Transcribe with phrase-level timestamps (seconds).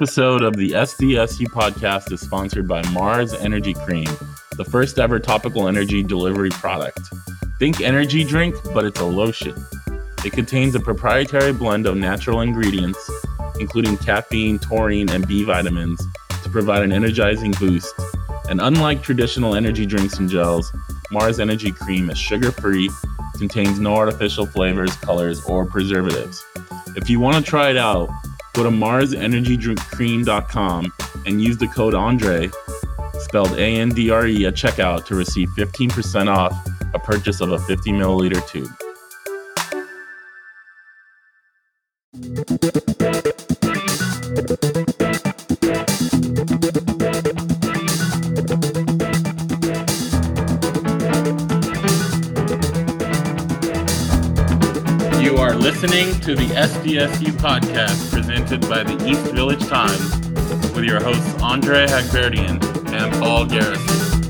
[0.00, 4.08] episode of the SDSU podcast is sponsored by Marz Energy Cream,
[4.56, 7.00] the first ever topical energy delivery product.
[7.58, 9.54] Think energy drink, but it's a lotion.
[10.24, 13.10] It contains a proprietary blend of natural ingredients,
[13.58, 16.02] including caffeine, taurine, and B vitamins,
[16.44, 17.94] to provide an energizing boost.
[18.48, 20.72] And unlike traditional energy drinks and gels,
[21.12, 22.88] Marz Energy Cream is sugar free,
[23.36, 26.42] contains no artificial flavors, colors, or preservatives.
[26.96, 28.08] If you want to try it out,
[28.62, 30.92] go to marsenergydrinkcream.com
[31.24, 32.50] and use the code Andre,
[33.18, 36.52] spelled A N D R E, at checkout to receive 15% off
[36.92, 38.70] a purchase of a 50 milliliter tube.
[55.80, 60.14] Listening to the SDSU podcast presented by the East Village Times
[60.74, 64.20] with your hosts Andre Haghverdian and Paul Garrison.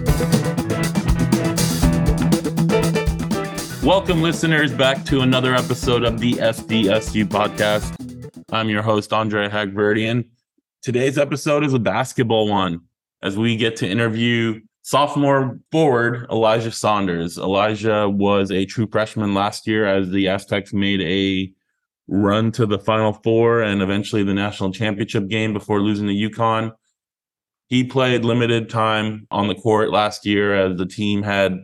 [3.84, 7.96] Welcome, listeners, back to another episode of the SDSU podcast.
[8.52, 10.28] I'm your host, Andre Haghverdian.
[10.82, 12.82] Today's episode is a basketball one
[13.24, 17.38] as we get to interview sophomore forward Elijah Saunders.
[17.38, 21.52] Elijah was a true freshman last year as the Aztecs made a
[22.08, 26.72] run to the Final Four and eventually the national championship game before losing to UConn.
[27.68, 31.56] He played limited time on the court last year as the team had,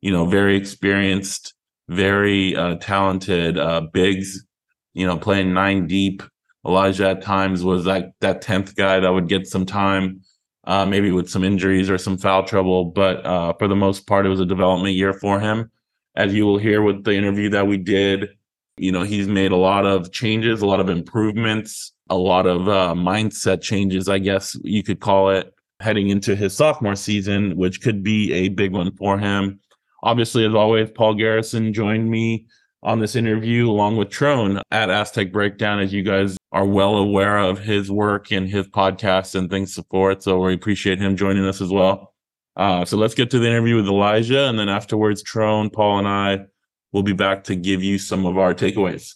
[0.00, 1.54] you know, very experienced,
[1.88, 4.46] very uh, talented uh, bigs,
[4.94, 6.22] you know, playing nine deep.
[6.64, 10.20] Elijah at times was like that 10th guy that would get some time
[10.68, 12.84] uh, maybe with some injuries or some foul trouble.
[12.84, 15.72] But uh, for the most part, it was a development year for him.
[16.14, 18.28] As you will hear with the interview that we did,
[18.76, 22.68] you know, he's made a lot of changes, a lot of improvements, a lot of
[22.68, 27.80] uh, mindset changes, I guess you could call it, heading into his sophomore season, which
[27.80, 29.60] could be a big one for him.
[30.02, 32.46] Obviously, as always, Paul Garrison joined me
[32.82, 37.38] on this interview along with Tron at Aztec Breakdown, as you guys are well aware
[37.38, 40.22] of his work and his podcast and things support.
[40.22, 42.14] So we appreciate him joining us as well.
[42.56, 46.08] Uh, so let's get to the interview with Elijah, and then afterwards, Tron, Paul, and
[46.08, 46.46] I
[46.92, 49.14] will be back to give you some of our takeaways.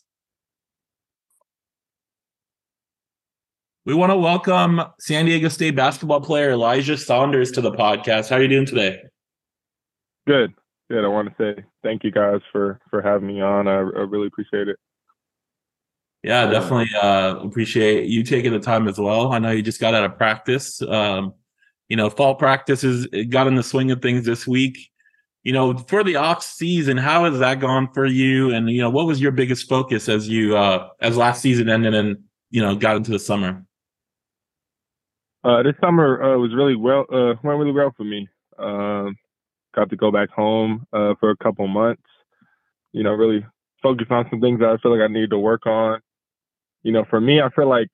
[3.84, 8.30] We want to welcome San Diego State basketball player Elijah Saunders to the podcast.
[8.30, 9.00] How are you doing today?
[10.24, 10.52] Good,
[10.88, 11.04] good.
[11.04, 13.66] I want to say thank you guys for for having me on.
[13.66, 14.76] I, I really appreciate it.
[16.22, 19.32] Yeah, definitely uh, appreciate you taking the time as well.
[19.32, 20.80] I know you just got out of practice.
[20.82, 21.34] Um,
[21.88, 24.78] you know, fall practices got in the swing of things this week.
[25.42, 28.54] You know, for the off season, how has that gone for you?
[28.54, 31.92] And you know, what was your biggest focus as you uh, as last season ended
[31.92, 32.16] and
[32.50, 33.64] you know got into the summer?
[35.42, 38.28] Uh, this summer uh, was really well uh, went really well for me.
[38.60, 39.16] Um,
[39.74, 42.02] got to go back home uh, for a couple months.
[42.92, 43.44] You know, really
[43.82, 46.00] focus on some things that I feel like I need to work on
[46.82, 47.90] you know, for me, I feel like,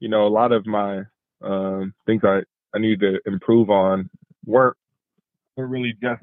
[0.00, 1.02] you know, a lot of my
[1.42, 2.40] um, things I,
[2.74, 4.08] I need to improve on
[4.46, 4.76] weren't,
[5.56, 6.22] were really just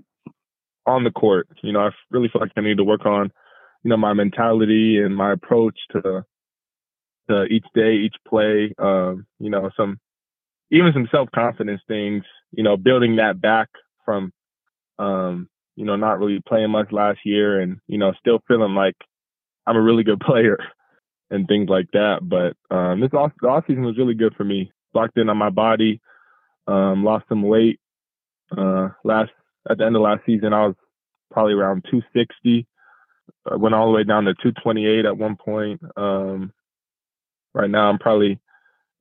[0.86, 1.48] on the court.
[1.62, 3.32] You know, I really feel like I need to work on,
[3.84, 6.24] you know, my mentality and my approach to,
[7.30, 8.74] to each day, each play.
[8.80, 10.00] Um, you know, some,
[10.72, 12.24] even some self confidence things.
[12.52, 13.70] You know, building that back
[14.04, 14.34] from,
[14.98, 18.96] um, you know, not really playing much last year, and you know, still feeling like
[19.68, 20.58] I'm a really good player
[21.32, 22.20] and things like that.
[22.22, 24.72] But um, this off the off season was really good for me.
[24.94, 26.02] Locked in on my body,
[26.68, 27.80] um, lost some weight.
[28.56, 29.32] Uh, last
[29.70, 30.76] at the end of last season, I was
[31.32, 32.66] probably around 260.
[33.50, 35.82] I went all the way down to 228 at one point.
[35.96, 36.52] Um,
[37.54, 38.40] right now, I'm probably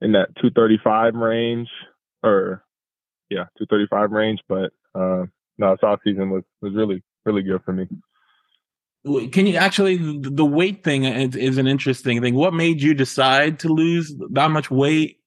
[0.01, 1.69] in that 235 range,
[2.23, 2.63] or
[3.31, 4.41] yeah, 235 range.
[4.49, 5.25] But uh,
[5.57, 7.87] no, this off season was was really really good for me
[9.33, 12.35] can you actually the weight thing is, is, an interesting thing.
[12.35, 15.19] What made you decide to lose that much weight?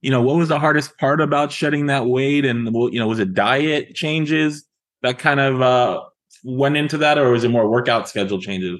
[0.00, 3.18] You know what was the hardest part about shedding that weight and you know was
[3.18, 4.64] it diet changes
[5.02, 6.00] that kind of uh
[6.44, 8.78] went into that or was it more workout schedule changes?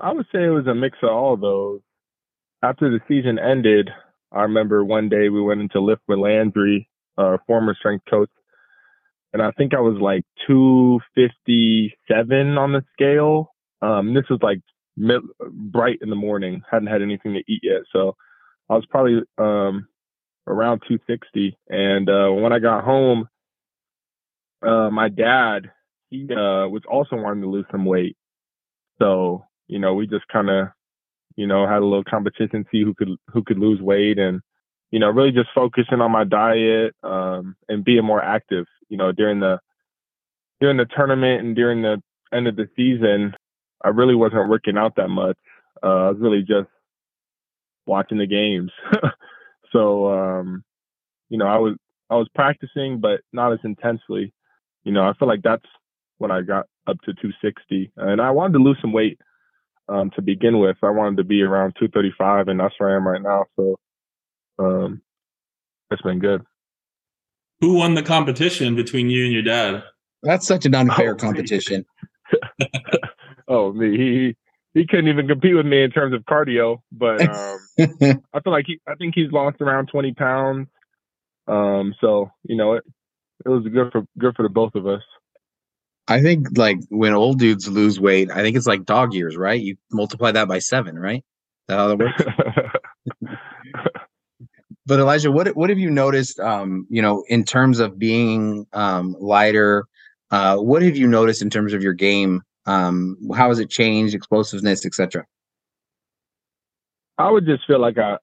[0.00, 1.80] I would say it was a mix of all of those.
[2.62, 3.90] After the season ended
[4.34, 8.30] i remember one day we went into lift with landry our former strength coach
[9.34, 13.52] and I think I was like 257 on the scale.
[13.82, 14.60] Um, this was like
[14.96, 15.20] mid,
[15.50, 16.62] bright in the morning.
[16.70, 18.14] Hadn't had anything to eat yet, so
[18.70, 19.88] I was probably um,
[20.46, 21.58] around 260.
[21.68, 23.28] And uh, when I got home,
[24.64, 25.68] uh, my dad
[26.10, 28.16] he uh, was also wanting to lose some weight,
[29.00, 30.68] so you know we just kind of
[31.34, 34.40] you know had a little competition, see who could who could lose weight, and
[34.94, 38.64] you know, really just focusing on my diet um, and being more active.
[38.88, 39.58] You know, during the
[40.60, 42.02] during the tournament and during the
[42.32, 43.34] end of the season,
[43.84, 45.36] I really wasn't working out that much.
[45.82, 46.68] Uh, I was really just
[47.86, 48.70] watching the games.
[49.72, 50.64] so, um,
[51.28, 51.76] you know, I was
[52.10, 54.32] I was practicing, but not as intensely.
[54.84, 55.64] You know, I feel like that's
[56.18, 59.18] when I got up to 260, and I wanted to lose some weight
[59.88, 60.76] um, to begin with.
[60.82, 63.44] I wanted to be around 235, and that's where I am right now.
[63.56, 63.76] So,
[64.58, 65.02] um,
[65.90, 66.42] it's been good.
[67.60, 69.82] Who won the competition between you and your dad?
[70.22, 71.84] That's such an unfair oh, competition.
[73.48, 73.96] oh, me.
[73.96, 74.36] He
[74.74, 78.66] he couldn't even compete with me in terms of cardio, but um, I feel like
[78.66, 78.80] he.
[78.88, 80.68] I think he's lost around 20 pounds.
[81.46, 82.84] Um, so you know it.
[83.44, 85.02] It was good for good for the both of us.
[86.06, 89.60] I think like when old dudes lose weight, I think it's like dog years, right?
[89.60, 91.18] You multiply that by seven, right?
[91.18, 91.24] Is
[91.68, 92.22] that how that works?
[94.86, 96.38] but Elijah, what what have you noticed?
[96.40, 99.86] Um, you know, in terms of being um, lighter,
[100.30, 102.42] uh, what have you noticed in terms of your game?
[102.66, 105.26] Um, how has it changed, explosiveness, etc.?
[107.18, 108.16] I would just feel like I,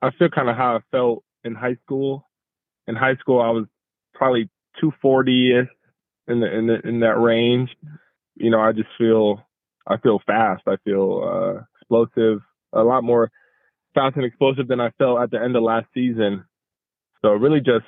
[0.00, 2.24] I feel kind of how I felt in high school.
[2.86, 3.66] In high school, I was
[4.14, 4.44] probably
[4.80, 5.68] 240 ish
[6.28, 7.70] in the in the in that range.
[8.36, 9.42] You know, I just feel
[9.86, 10.62] I feel fast.
[10.66, 12.40] I feel uh, explosive,
[12.72, 13.30] a lot more
[13.94, 16.44] fast and explosive than I felt at the end of last season.
[17.22, 17.86] So really just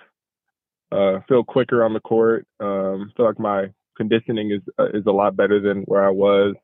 [0.92, 2.46] uh, feel quicker on the court.
[2.58, 6.54] Um, feel like my conditioning is uh, is a lot better than where I was.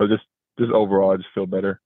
[0.00, 0.24] So just
[0.58, 1.80] just overall, I just feel better.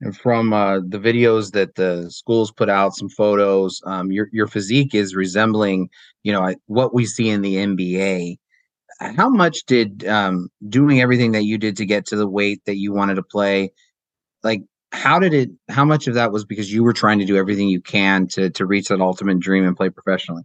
[0.00, 4.48] And from uh, the videos that the schools put out, some photos, um, your your
[4.48, 5.88] physique is resembling,
[6.24, 8.36] you know, what we see in the NBA.
[9.16, 12.76] How much did um, doing everything that you did to get to the weight that
[12.76, 13.72] you wanted to play,
[14.42, 17.36] like how did it how much of that was because you were trying to do
[17.36, 20.42] everything you can to to reach that ultimate dream and play professionally?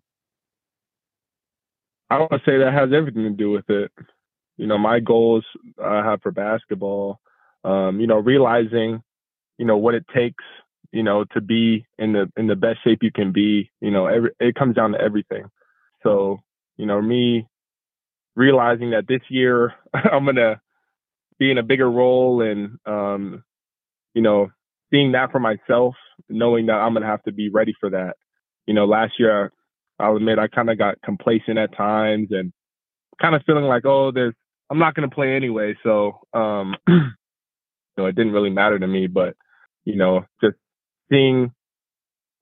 [2.09, 3.91] I want to say that has everything to do with it.
[4.57, 5.45] You know my goals
[5.83, 7.19] i have for basketball
[7.63, 9.03] um, you know realizing
[9.57, 10.43] you know what it takes
[10.91, 14.07] you know to be in the in the best shape you can be you know
[14.07, 15.45] every it comes down to everything.
[16.03, 16.39] So
[16.77, 17.47] you know me
[18.35, 20.61] realizing that this year i'm gonna
[21.39, 23.43] be in a bigger role and um,
[24.17, 24.47] you know,
[24.89, 25.93] seeing that for myself,
[26.27, 28.15] knowing that I'm gonna have to be ready for that.
[28.65, 29.51] You know, last year
[29.99, 32.51] I'll admit I kind of got complacent at times and
[33.21, 34.33] kind of feeling like, oh, there's
[34.71, 36.97] I'm not gonna play anyway, so um, you
[37.95, 39.05] know, it didn't really matter to me.
[39.05, 39.35] But
[39.85, 40.55] you know, just
[41.11, 41.51] seeing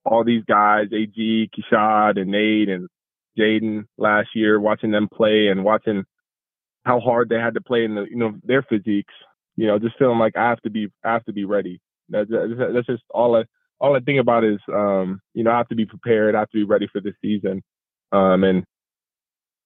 [0.06, 2.88] all these guys, AG, Keshad, and Nate, and
[3.38, 6.06] Jaedon last year, watching them play and watching
[6.86, 9.13] how hard they had to play in the you know their physiques
[9.56, 11.81] you know, just feeling like I have to be, I have to be ready.
[12.10, 13.46] That's, that's just all I,
[13.80, 16.36] all I think about is, um, you know, I have to be prepared.
[16.36, 17.62] I have to be ready for this season.
[18.12, 18.63] Um, and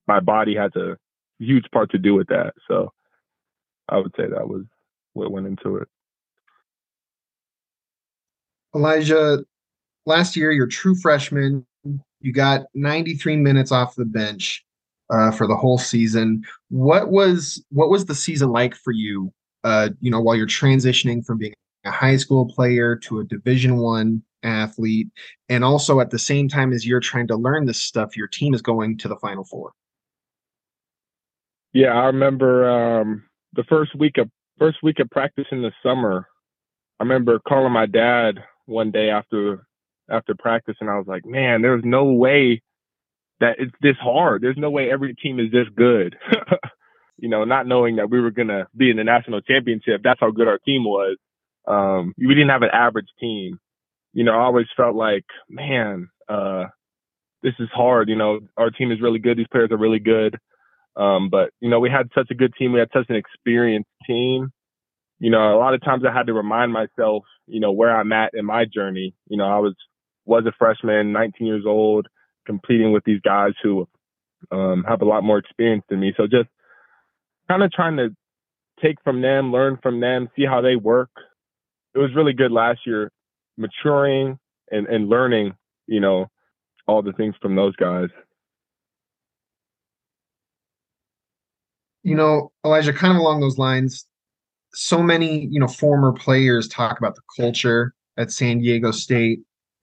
[0.07, 0.97] my body has a
[1.39, 2.53] huge part to do with that.
[2.67, 2.91] So
[3.87, 4.63] I would say that was
[5.13, 5.87] what went into it.
[8.75, 9.39] Elijah,
[10.05, 11.65] last year, you're true freshman.
[12.21, 14.63] You got 93 minutes off the bench
[15.09, 16.43] uh, for the whole season.
[16.69, 19.31] What was what was the season like for you
[19.63, 21.53] uh, you know, while you're transitioning from being
[21.85, 25.09] a high school player to a Division One athlete,
[25.49, 28.53] and also at the same time as you're trying to learn this stuff, your team
[28.53, 29.71] is going to the Final Four.
[31.73, 33.23] Yeah, I remember um,
[33.53, 36.27] the first week of first week of practice in the summer.
[36.99, 39.67] I remember calling my dad one day after
[40.09, 42.61] after practice, and I was like, "Man, there's no way
[43.39, 44.41] that it's this hard.
[44.41, 46.17] There's no way every team is this good."
[47.21, 50.01] you know, not knowing that we were going to be in the national championship.
[50.03, 51.17] That's how good our team was.
[51.67, 53.59] Um, we didn't have an average team.
[54.13, 56.65] You know, I always felt like, man, uh,
[57.43, 58.09] this is hard.
[58.09, 59.37] You know, our team is really good.
[59.37, 60.37] These players are really good.
[60.95, 62.73] Um, but, you know, we had such a good team.
[62.73, 64.51] We had such an experienced team.
[65.19, 68.11] You know, a lot of times I had to remind myself, you know, where I'm
[68.11, 69.13] at in my journey.
[69.27, 69.75] You know, I was,
[70.25, 72.07] was a freshman, 19 years old,
[72.45, 73.87] competing with these guys who
[74.51, 76.13] um, have a lot more experience than me.
[76.17, 76.49] So just
[77.49, 78.09] kind of trying to
[78.81, 81.09] take from them, learn from them, see how they work.
[81.95, 83.11] It was really good last year,
[83.57, 84.37] maturing
[84.71, 85.53] and, and learning,
[85.87, 86.27] you know,
[86.87, 88.09] all the things from those guys.
[92.03, 94.05] You know, Elijah, kind of along those lines,
[94.73, 99.39] so many, you know, former players talk about the culture at San Diego State.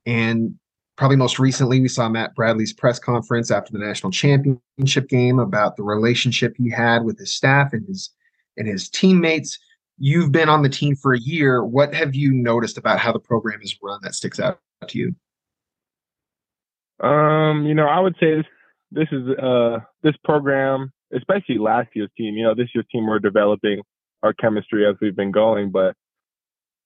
[0.06, 0.54] And
[0.96, 5.76] probably most recently, we saw Matt Bradley's press conference after the national championship game about
[5.76, 8.10] the relationship he had with his staff and his
[8.56, 9.58] and his teammates.
[9.98, 11.64] you've been on the team for a year.
[11.64, 17.06] What have you noticed about how the program is run that sticks out to you?
[17.06, 18.46] Um, you know, I would say this,
[18.90, 22.34] this is uh this program, especially last year's team.
[22.34, 23.82] You know, this year's team we're developing
[24.22, 25.94] our chemistry as we've been going, but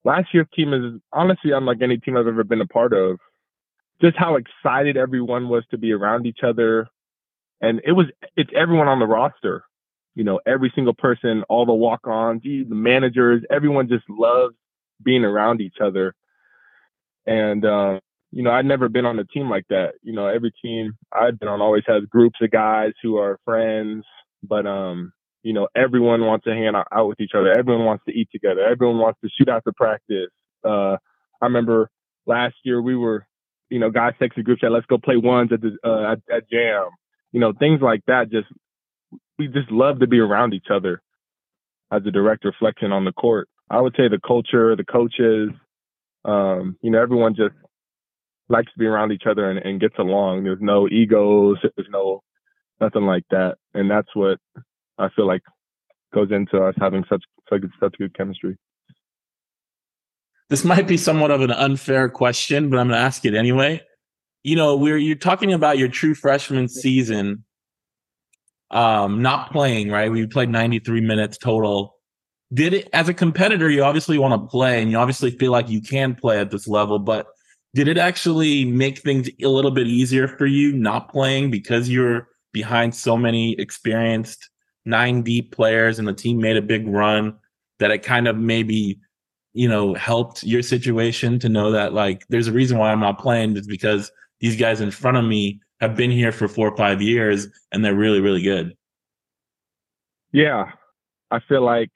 [0.05, 3.19] last year's team is honestly unlike any team I've ever been a part of.
[4.01, 6.89] Just how excited everyone was to be around each other,
[7.61, 9.65] and it was it's everyone on the roster.
[10.15, 14.55] You know, every single person, all the walk-ons, the managers, everyone just loves
[15.03, 16.15] being around each other.
[17.27, 18.01] And uh,
[18.33, 19.95] you know, I'd never been on a team like that.
[20.03, 24.05] You know, every team I've been on always has groups of guys who are friends,
[24.43, 27.51] but um, you know, everyone wants to hang out, with each other.
[27.51, 28.63] Everyone wants to eat together.
[28.63, 30.31] Everyone wants to shoot out after practice.
[30.65, 30.97] Uh,
[31.41, 31.91] I remember
[32.27, 33.27] last year we were,
[33.71, 36.51] you know, guys texted group chat, let's go play ones at the uh, at, at
[36.51, 36.91] jam.
[37.33, 38.31] You know, things like that.
[38.31, 38.49] Just
[39.39, 41.03] we just love to be around each other
[41.93, 43.49] as a direct reflection on the court.
[43.71, 45.51] I would say the culture, the coaches,
[46.25, 47.55] um, you know, everyone just
[48.49, 50.45] likes to be around each other and, and gets along.
[50.45, 51.59] There's no egos.
[51.63, 52.23] There's no
[52.81, 53.57] nothing like that.
[53.75, 54.39] And that's what
[54.99, 55.43] I feel like
[56.13, 58.57] goes into us having such such such good chemistry.
[60.51, 63.81] This might be somewhat of an unfair question, but I'm going to ask it anyway.
[64.43, 67.45] You know, we're you're talking about your true freshman season,
[68.73, 70.11] um, not playing right.
[70.11, 71.95] We played 93 minutes total.
[72.53, 73.71] Did it as a competitor?
[73.71, 76.67] You obviously want to play, and you obviously feel like you can play at this
[76.67, 76.99] level.
[76.99, 77.29] But
[77.75, 82.27] did it actually make things a little bit easier for you not playing because you're
[82.53, 84.51] behind so many experienced
[84.85, 87.39] nine deep players and the team made a big run
[87.79, 88.99] that it kind of maybe
[89.53, 93.19] you know helped your situation to know that like there's a reason why I'm not
[93.19, 96.77] playing is because these guys in front of me have been here for four or
[96.77, 98.75] five years and they're really really good.
[100.33, 100.71] Yeah,
[101.31, 101.91] I feel like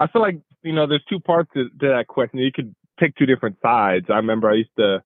[0.00, 2.40] I feel like you know there's two parts to, to that question.
[2.40, 4.06] You could pick two different sides.
[4.08, 5.02] I remember I used to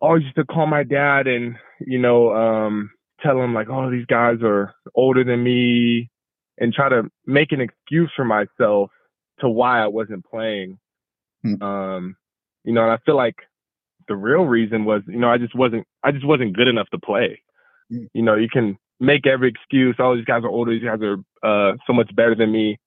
[0.00, 2.90] always used to call my dad and you know um
[3.22, 6.10] tell him like, oh, these guys are older than me,
[6.58, 8.90] and try to make an excuse for myself
[9.40, 10.78] to why I wasn't playing.
[11.42, 11.62] Hmm.
[11.62, 12.16] Um,
[12.64, 13.36] you know, and I feel like
[14.08, 16.98] the real reason was, you know, I just wasn't, I just wasn't good enough to
[16.98, 17.40] play.
[17.90, 18.04] Hmm.
[18.14, 19.96] You know, you can make every excuse.
[19.98, 20.72] All oh, these guys are older.
[20.72, 22.78] These guys are uh, so much better than me.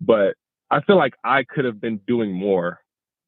[0.00, 0.34] But
[0.70, 2.80] I feel like I could have been doing more.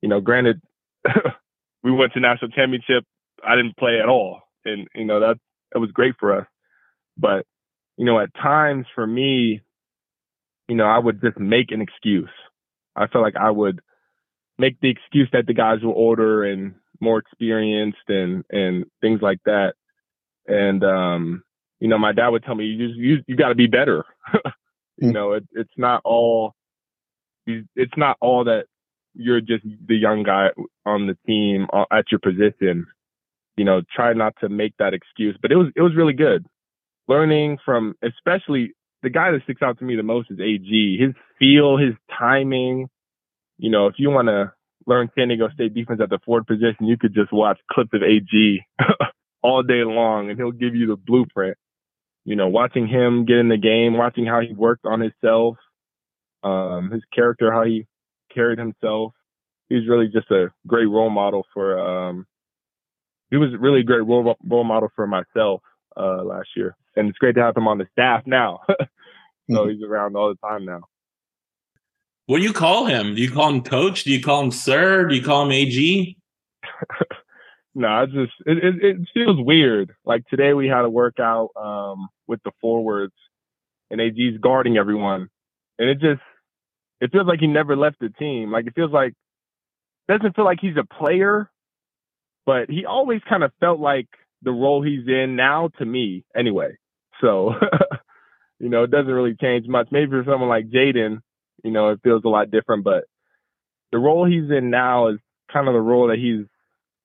[0.02, 0.60] You know, granted,
[1.82, 3.04] we went to national championship.
[3.46, 5.36] I didn't play at all, and you know that
[5.72, 6.46] that was great for us.
[7.16, 7.46] But,
[7.96, 9.60] you know, at times for me,
[10.68, 12.30] you know, I would just make an excuse.
[12.96, 13.80] I felt like I would
[14.58, 19.40] make the excuse that the guys were older and more experienced and and things like
[19.44, 19.74] that.
[20.46, 21.42] And um,
[21.80, 24.04] you know, my dad would tell me, you just you you got to be better.
[24.96, 26.54] you know, it, it's not all
[27.46, 28.64] it's not all that
[29.14, 30.48] you're just the young guy
[30.84, 32.86] on the team uh, at your position
[33.56, 35.36] you know, try not to make that excuse.
[35.40, 36.46] But it was it was really good.
[37.08, 38.74] Learning from especially
[39.06, 40.98] the guy that sticks out to me the most is AG.
[41.00, 42.88] His feel, his timing.
[43.56, 44.52] You know, if you want to
[44.84, 48.02] learn San Diego State defense at the forward position, you could just watch clips of
[48.02, 48.66] AG
[49.42, 51.56] all day long, and he'll give you the blueprint.
[52.24, 55.56] You know, watching him get in the game, watching how he worked on himself,
[56.42, 57.86] um, his character, how he
[58.34, 59.12] carried himself.
[59.68, 62.26] He's really just a great role model for um,
[63.30, 65.60] he was really a great role, role model for myself
[65.96, 68.62] uh, last year, and it's great to have him on the staff now.
[69.50, 69.70] so mm-hmm.
[69.70, 70.82] he's around all the time now.
[72.26, 73.14] What do you call him?
[73.14, 74.04] Do you call him coach?
[74.04, 75.06] Do you call him sir?
[75.06, 76.16] Do you call him AG?
[77.74, 79.94] no, I just it, it, it, feels weird.
[80.04, 83.14] Like today we had a workout um, with the forwards,
[83.90, 85.28] and AG's guarding everyone,
[85.78, 86.22] and it just
[87.00, 88.50] it feels like he never left the team.
[88.50, 89.14] Like it feels like
[90.08, 91.50] doesn't feel like he's a player,
[92.44, 94.08] but he always kind of felt like
[94.42, 96.76] the role he's in now to me anyway.
[97.20, 97.54] So,
[98.58, 99.88] you know, it doesn't really change much.
[99.90, 101.20] Maybe for someone like Jaedon,
[101.64, 103.04] you know, it feels a lot different, but
[103.92, 105.18] the role he's in now is
[105.52, 106.46] kind of the role that he's,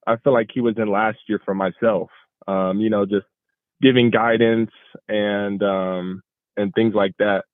[0.08, 2.10] I feel like he was in last year for myself.
[2.48, 3.28] Um, you know, just
[3.82, 4.72] giving guidance
[5.08, 6.24] and, um,
[6.58, 7.46] and things like that.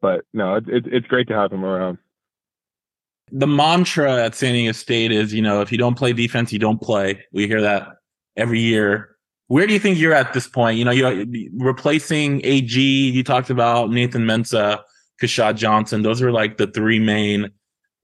[0.00, 1.98] But no, it's, it's, it's great to have him around
[3.32, 6.58] the mantra at San Diego State is, you know, if you don't play defense, you
[6.58, 7.24] don't play.
[7.32, 7.96] We hear that
[8.36, 9.16] every year.
[9.48, 10.78] Where do you think you're at this point?
[10.78, 11.24] You know, you're
[11.56, 12.80] replacing AG.
[12.80, 14.80] You talked about Nathan Mensah,
[15.20, 16.02] Keshad Johnson.
[16.02, 17.50] Those are like the three main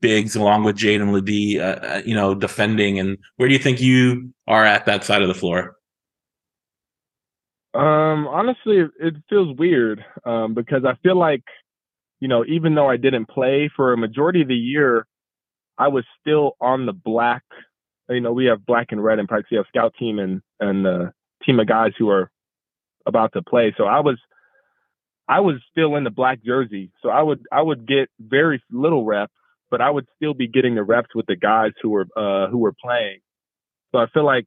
[0.00, 1.60] bigs, along with Jaedon LeDee.
[1.60, 2.98] Uh, uh, you know, defending.
[2.98, 5.76] And where do you think you are at that side of the floor?
[7.74, 11.42] Um, honestly, it feels weird um, because I feel like
[12.20, 15.06] you know, even though I didn't play for a majority of the year,
[15.76, 17.42] I was still on the black.
[18.08, 19.48] You know, we have black and red in practice.
[19.50, 21.12] We have scout team and and the
[21.44, 22.30] team of guys who are
[23.06, 23.74] about to play.
[23.76, 24.18] So I was
[25.28, 26.90] I was still in the black jersey.
[27.02, 29.32] So I would I would get very little reps,
[29.70, 32.58] but I would still be getting the reps with the guys who were uh who
[32.58, 33.20] were playing.
[33.92, 34.46] So I feel like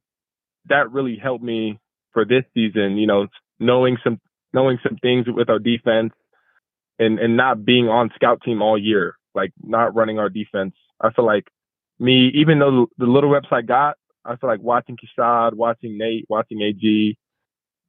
[0.68, 1.78] that really helped me
[2.12, 3.26] for this season, you know,
[3.58, 4.20] knowing some
[4.52, 6.12] knowing some things with our defense
[6.98, 10.74] and and not being on scout team all year, like not running our defense.
[11.00, 11.44] I feel like
[11.98, 16.26] me, even though the little reps I got, I feel like watching Keshad, watching Nate,
[16.28, 17.18] watching AG,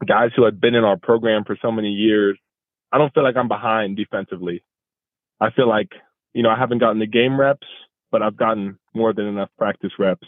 [0.06, 2.38] guys who had been in our program for so many years,
[2.92, 4.64] I don't feel like I'm behind defensively.
[5.40, 5.90] I feel like,
[6.34, 7.68] you know, I haven't gotten the game reps,
[8.12, 10.28] but I've gotten more than enough practice reps.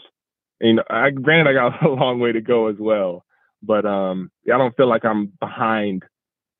[0.60, 3.24] And I, granted, I got a long way to go as well,
[3.62, 6.04] but um, I don't feel like I'm behind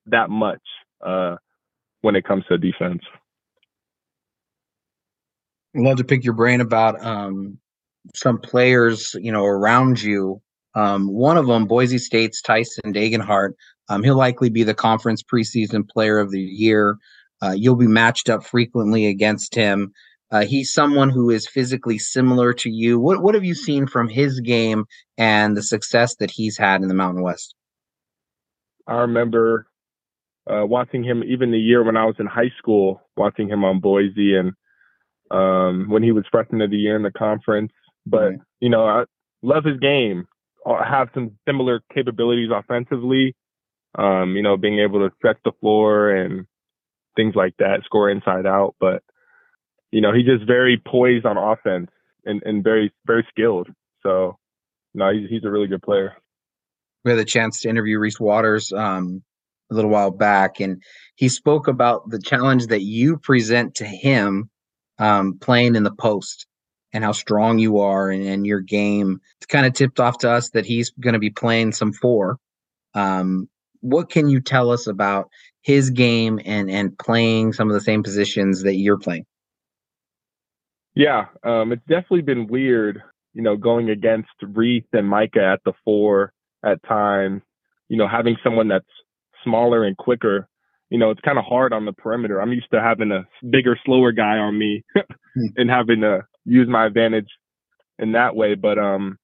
[0.06, 0.62] that much
[1.04, 1.36] uh,
[2.00, 3.02] when it comes to defense.
[5.74, 7.58] I'd love to pick your brain about um,
[8.14, 10.40] some players, you know, around you.
[10.74, 13.52] Um, one of them, Boise State's Tyson Degenhart,
[13.88, 16.96] um, he'll likely be the conference preseason player of the year.
[17.42, 19.92] Uh, you'll be matched up frequently against him.
[20.30, 22.98] Uh, he's someone who is physically similar to you.
[22.98, 24.86] What what have you seen from his game
[25.18, 27.54] and the success that he's had in the Mountain West?
[28.86, 29.66] I remember
[30.50, 33.80] uh, watching him even the year when I was in high school, watching him on
[33.80, 34.52] Boise, and
[35.30, 37.72] um, when he was freshman of the year in the conference.
[38.06, 39.04] But you know, I
[39.42, 40.26] love his game.
[40.66, 43.34] I have some similar capabilities offensively.
[43.96, 46.46] Um, you know, being able to stretch the floor and
[47.14, 48.74] things like that, score inside out.
[48.80, 49.02] But
[49.90, 51.90] you know, he's just very poised on offense
[52.24, 53.68] and, and very very skilled.
[54.02, 54.38] So,
[54.94, 56.14] no, he's he's a really good player.
[57.04, 59.22] We had the chance to interview Reese Waters um,
[59.70, 60.82] a little while back, and
[61.16, 64.48] he spoke about the challenge that you present to him
[64.98, 66.46] um, playing in the post
[66.92, 69.20] and how strong you are and, and your game.
[69.38, 72.38] It's kind of tipped off to us that he's going to be playing some four.
[72.94, 73.48] Um,
[73.80, 75.28] what can you tell us about
[75.62, 79.26] his game and and playing some of the same positions that you're playing?
[80.94, 85.72] Yeah, um, it's definitely been weird, you know, going against Reese and Micah at the
[85.84, 86.32] four
[86.64, 87.42] at times.
[87.88, 88.84] You know, having someone that's
[89.44, 90.48] smaller and quicker.
[90.90, 92.40] You know, it's kind of hard on the perimeter.
[92.40, 94.84] I'm used to having a bigger, slower guy on me
[95.56, 97.28] and having to use my advantage
[97.98, 98.54] in that way.
[98.54, 99.18] But um,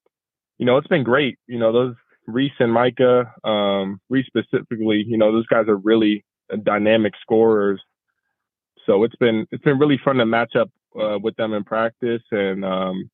[0.59, 1.39] you know, it's been great.
[1.47, 1.95] You know, those
[2.27, 6.25] Reese and Micah, um, Reese specifically, you know, those guys are really
[6.63, 7.81] dynamic scorers.
[8.87, 12.23] So it's been it's been really fun to match up uh, with them in practice,
[12.31, 13.11] and um,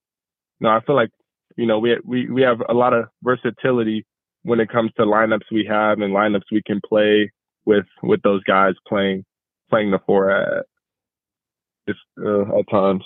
[0.60, 1.10] no, I feel like
[1.56, 4.06] you know we we we have a lot of versatility
[4.42, 7.30] when it comes to lineups we have and lineups we can play
[7.64, 9.24] with with those guys playing
[9.70, 10.64] playing the four at
[11.88, 13.02] uh, at times.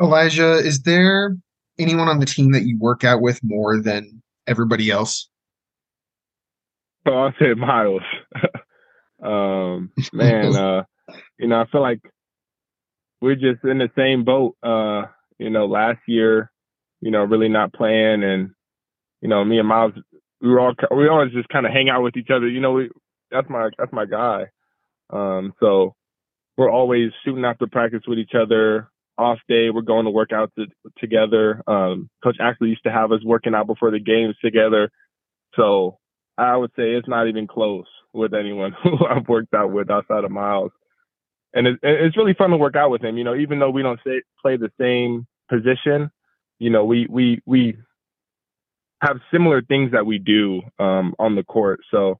[0.00, 1.36] Elijah, is there
[1.78, 5.28] anyone on the team that you work out with more than everybody else?
[7.06, 8.02] Oh, I'll say Miles.
[9.22, 10.84] um, man, uh,
[11.38, 12.00] you know, I feel like
[13.20, 14.56] we're just in the same boat.
[14.62, 15.06] Uh,
[15.38, 16.50] you know, last year,
[17.00, 18.50] you know, really not playing, and
[19.20, 19.92] you know, me and Miles,
[20.40, 22.48] we were all we always just kind of hang out with each other.
[22.48, 22.90] You know, we,
[23.30, 24.46] that's my that's my guy.
[25.10, 25.94] Um, so
[26.56, 30.52] we're always shooting after practice with each other off day, we're going to work out
[30.56, 30.66] to,
[30.98, 31.62] together.
[31.66, 34.90] Um, Coach actually used to have us working out before the games together.
[35.56, 35.98] So
[36.38, 40.24] I would say it's not even close with anyone who I've worked out with outside
[40.24, 40.70] of Miles.
[41.52, 43.18] And it, it's really fun to work out with him.
[43.18, 46.10] You know, even though we don't say, play the same position,
[46.58, 47.76] you know, we we we
[49.00, 51.80] have similar things that we do um, on the court.
[51.90, 52.18] So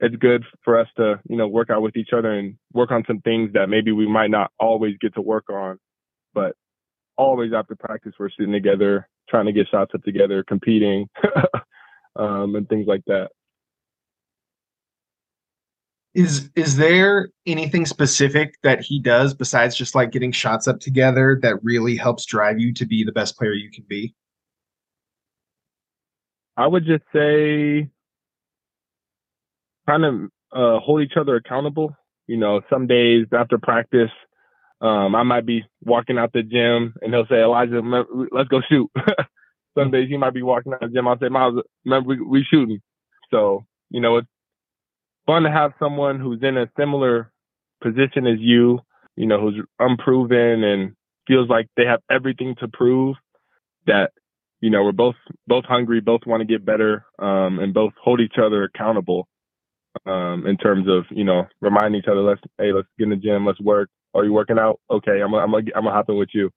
[0.00, 3.04] it's good for us to you know work out with each other and work on
[3.06, 5.78] some things that maybe we might not always get to work on
[6.34, 6.54] but
[7.16, 11.08] always after practice we're sitting together, trying to get shots up together, competing,
[12.16, 13.30] um, and things like that.
[16.14, 21.38] Is is there anything specific that he does besides just like getting shots up together
[21.42, 24.14] that really helps drive you to be the best player you can be?
[26.56, 27.88] I would just say
[29.86, 30.14] kind of
[30.52, 31.94] uh, hold each other accountable.
[32.26, 34.10] You know, some days after practice,
[34.82, 37.82] um, I might be walking out the gym and he'll say, Elijah,
[38.32, 38.90] let's go shoot.
[39.78, 41.08] Some days he might be walking out the gym.
[41.08, 42.80] I'll say, Miles, remember we, we shooting.
[43.30, 44.28] So, you know, it's
[45.26, 47.32] fun to have someone who's in a similar
[47.82, 48.80] position as you,
[49.16, 50.94] you know, who's unproven and
[51.28, 53.16] feels like they have everything to prove
[53.86, 54.12] that,
[54.60, 58.20] you know, we're both, both hungry, both want to get better, um, and both hold
[58.20, 59.26] each other accountable.
[60.06, 63.16] um, in terms of you know reminding each other, let's hey, let's get in the
[63.16, 63.90] gym, let's work.
[64.14, 64.80] Are you working out?
[64.90, 66.50] Okay, I'm gonna, I'm gonna, I'm gonna hop in with you,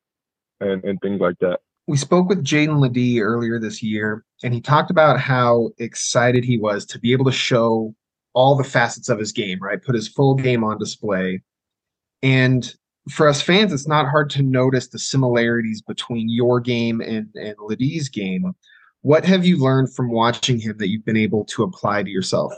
[0.60, 1.60] and and things like that.
[1.88, 6.58] We spoke with Jaedon LeDee earlier this year, and he talked about how excited he
[6.58, 7.94] was to be able to show
[8.34, 9.82] all the facets of his game, right?
[9.84, 11.42] Put his full game on display.
[12.24, 12.74] And
[13.10, 17.56] for us fans, it's not hard to notice the similarities between your game and, and
[17.60, 18.54] LeDee's game.
[19.02, 22.54] What have you learned from watching him that you've been able to apply to yourself?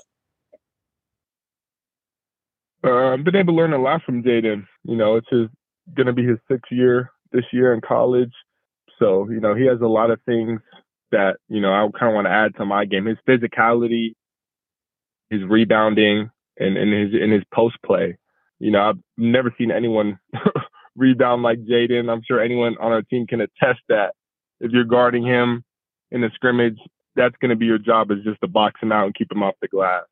[2.83, 4.65] Uh, I've been able to learn a lot from Jaedon.
[4.83, 5.47] You know, it's his
[5.95, 8.31] going to be his sixth year this year in college.
[8.99, 10.61] So, you know, he has a lot of things
[11.11, 13.05] that, you know, I kind of want to add to my game.
[13.05, 14.13] His physicality,
[15.29, 18.17] his rebounding, and, and his in his post play.
[18.59, 20.19] You know, I've never seen anyone
[20.95, 22.09] rebound like Jaedon.
[22.09, 24.13] I'm sure anyone on our team can attest that
[24.59, 25.63] if you're guarding him
[26.11, 26.77] in the scrimmage,
[27.15, 29.43] that's going to be your job is just to box him out and keep him
[29.43, 30.03] off the glass.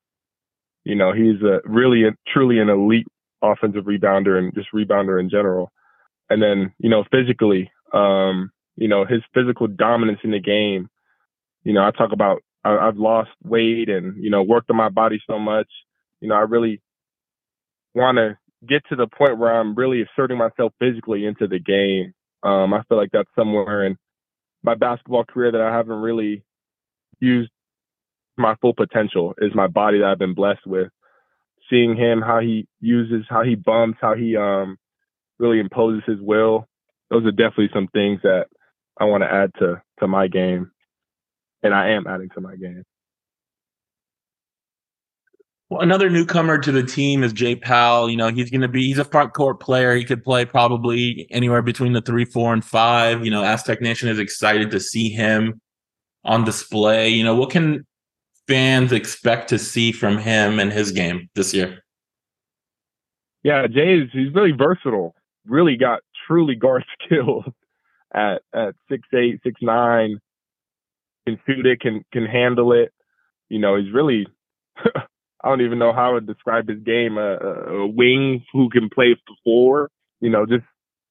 [0.83, 3.07] You know, he's a really, truly an elite
[3.41, 5.71] offensive rebounder and just rebounder in general.
[6.29, 10.89] And then, you know, physically, um, you know, his physical dominance in the game.
[11.63, 14.89] You know, I talk about I, I've lost weight and, you know, worked on my
[14.89, 15.67] body so much.
[16.19, 16.81] You know, I really
[17.93, 22.13] want to get to the point where I'm really asserting myself physically into the game.
[22.43, 23.97] Um, I feel like that's somewhere in
[24.63, 26.43] my basketball career that I haven't really
[27.19, 27.51] used
[28.41, 30.89] my full potential is my body that I've been blessed with.
[31.69, 34.77] Seeing him, how he uses, how he bumps, how he um
[35.39, 36.67] really imposes his will.
[37.09, 38.47] Those are definitely some things that
[38.99, 40.71] I want to add to to my game,
[41.63, 42.83] and I am adding to my game.
[45.71, 48.09] Well, another newcomer to the team is Jay Pal.
[48.09, 49.95] You know, he's going to be, he's a front court player.
[49.95, 53.23] He could play probably anywhere between the three, four, and five.
[53.23, 55.61] You know, Aztec Nation is excited to see him
[56.25, 57.07] on display.
[57.07, 57.85] You know, what can
[58.47, 61.79] fans expect to see from him and his game this year?
[63.43, 65.15] Yeah, Jay is, he's really versatile,
[65.47, 67.45] really got truly guard skills
[68.13, 70.19] at, at six, eight, six, nine,
[71.25, 72.91] can shoot it, can, can handle it.
[73.49, 74.27] You know, he's really,
[74.77, 77.17] I don't even know how to describe his game.
[77.17, 80.65] A, a wing who can play four, you know, just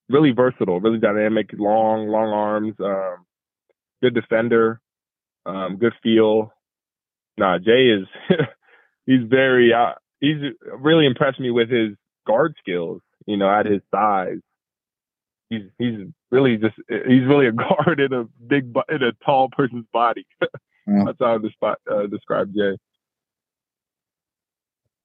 [0.08, 3.24] really versatile, really dynamic, long, long arms, um,
[4.02, 4.80] good defender,
[5.46, 6.52] um, good feel.
[7.40, 8.06] Nah, Jay is
[9.06, 10.36] he's very uh, he's
[10.78, 13.00] really impressed me with his guard skills.
[13.26, 14.40] You know, at his size,
[15.48, 16.00] he's he's
[16.30, 20.26] really just he's really a guard in a big in a tall person's body.
[20.86, 22.76] That's how I uh, describe Jay.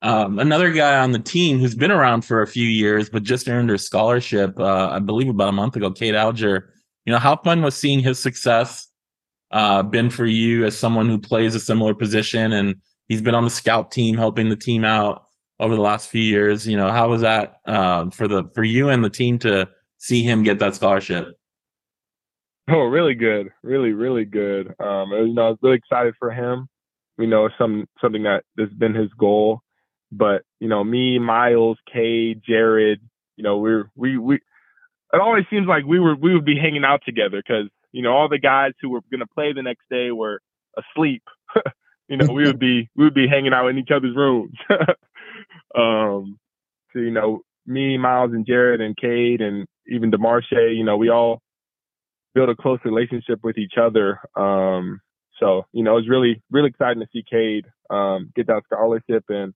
[0.01, 3.47] Um, another guy on the team who's been around for a few years, but just
[3.47, 6.73] earned a scholarship, uh, I believe about a month ago, Cade Alger.
[7.05, 8.87] You know, how fun was seeing his success
[9.55, 12.75] uh, been for you as someone who plays a similar position and
[13.07, 15.25] he's been on the scout team helping the team out
[15.59, 16.67] over the last few years.
[16.67, 20.21] You know, how was that uh, for the for you and the team to see
[20.21, 21.39] him get that scholarship?
[22.69, 24.75] Oh, really good, really, really good.
[24.79, 26.67] Um, you know, I was really excited for him.
[27.17, 29.61] You know, some something that has been his goal
[30.11, 33.01] but you know, me, Miles, Kay, Jared,
[33.35, 34.35] you know, we're we we.
[35.13, 38.11] It always seems like we were we would be hanging out together because you know
[38.11, 40.41] all the guys who were going to play the next day were
[40.77, 41.23] asleep.
[42.09, 44.53] you know, we would be we would be hanging out in each other's rooms.
[45.75, 46.37] um,
[46.91, 51.09] so you know, me, Miles, and Jared, and Cade, and even Demarshay, you know, we
[51.09, 51.41] all
[52.33, 54.19] build a close relationship with each other.
[54.35, 54.99] Um,
[55.39, 59.53] so you know, it's really really exciting to see Cade um, get that scholarship and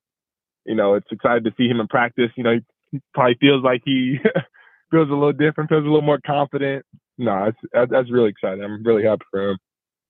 [0.65, 2.31] you know, it's excited to see him in practice.
[2.37, 2.59] You know,
[2.91, 4.19] he probably feels like he
[4.91, 6.85] feels a little different, feels a little more confident.
[7.19, 8.63] No, it's, that's really exciting.
[8.63, 9.57] I'm really happy for him.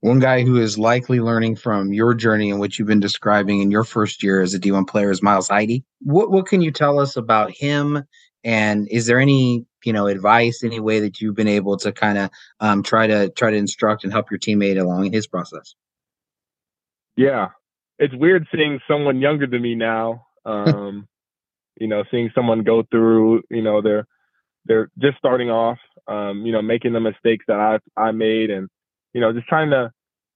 [0.02, 3.70] One guy who is likely learning from your journey and what you've been describing in
[3.70, 5.84] your first year as a D1 player is Miles Heide.
[6.02, 8.06] What what can you tell us about him?
[8.46, 12.18] And is there any you know advice, any way that you've been able to kind
[12.18, 12.30] of
[12.62, 15.76] um, try to try to instruct and help your teammate along in his process?
[17.18, 17.50] Yeah,
[17.98, 21.08] it's weird seeing someone younger than me now um,
[21.80, 24.06] you know, seeing someone go through, you know, they're
[24.66, 25.78] they're just starting off,
[26.10, 28.68] um, you know, making the mistakes that I I made, and
[29.14, 29.92] you know, just trying to.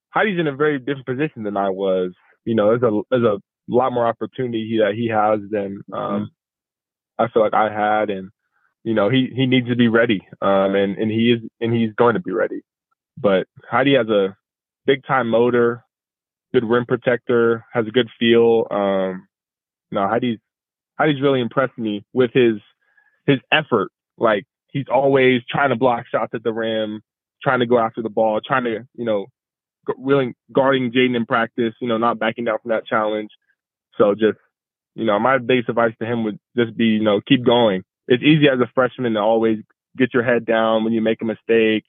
[0.09, 2.11] Heide's in a very different position than I was.
[2.45, 7.23] You know, there's a there's a lot more opportunity that he has than um, mm-hmm.
[7.23, 8.29] I feel like I had, and
[8.83, 11.93] you know, he he needs to be ready, um, and and he is and he's
[11.95, 12.61] going to be ready.
[13.17, 14.35] But Heidi has a
[14.85, 15.83] big time motor,
[16.53, 18.67] good rim protector, has a good feel.
[18.69, 19.27] Um,
[19.91, 20.39] no, Heide's
[20.99, 22.55] Heide's really impressed me with his
[23.25, 23.91] his effort.
[24.17, 27.01] Like he's always trying to block shots at the rim,
[27.41, 29.27] trying to go after the ball, trying to you know
[29.97, 31.73] really guarding Jaedon in practice.
[31.79, 33.29] You know, not backing down from that challenge.
[33.97, 34.37] So just
[34.95, 37.83] you know, my biggest advice to him would just be, you know, keep going.
[38.07, 39.59] It's easy as a freshman to always
[39.97, 41.85] get your head down when you make a mistake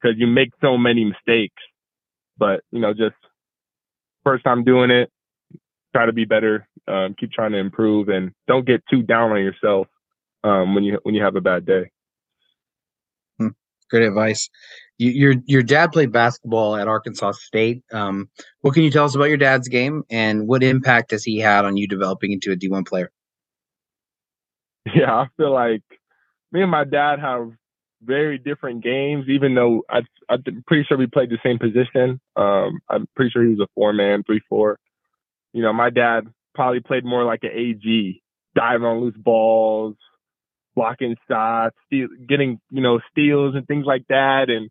[0.00, 1.62] because you make so many mistakes.
[2.36, 3.16] But, you know, just
[4.24, 5.10] first time doing it,
[5.94, 9.40] try to be better, um, keep trying to improve and don't get too down on
[9.40, 9.88] yourself
[10.42, 11.90] um, when you when you have a bad day.
[13.90, 14.48] Good advice.
[14.98, 17.82] You, your your dad played basketball at Arkansas State.
[17.92, 18.28] Um,
[18.60, 21.64] what can you tell us about your dad's game, and what impact has he had
[21.64, 23.10] on you developing into a D one player?
[24.94, 25.82] Yeah, I feel like
[26.52, 27.50] me and my dad have
[28.02, 32.20] very different games, even though I, I'm pretty sure we played the same position.
[32.36, 34.78] Um, I'm pretty sure he was a four man, three four.
[35.52, 38.22] You know, my dad probably played more like an AG,
[38.54, 39.96] diving on loose balls,
[40.74, 44.46] blocking shots, steal, getting you know steals and things like that.
[44.48, 44.70] And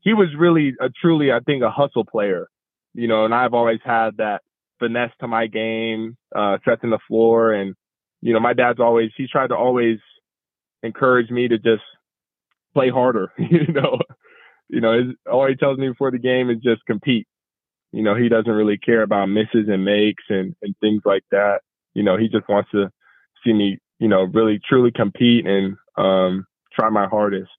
[0.00, 2.48] he was really a truly, I think, a hustle player.
[2.94, 4.42] You know, and I've always had that
[4.78, 7.74] finesse to my game, uh, stretching the floor, and
[8.20, 9.98] you know, my dad's always he tried to always
[10.82, 11.82] encourage me to just
[12.74, 13.32] play harder.
[13.38, 13.98] you know,
[14.68, 17.26] you know, his, all he tells me before the game is just compete.
[17.92, 21.60] You know, he doesn't really care about misses and makes and and things like that.
[21.94, 22.90] You know, he just wants to
[23.44, 27.52] see me, you know, really truly compete and um, try my hardest.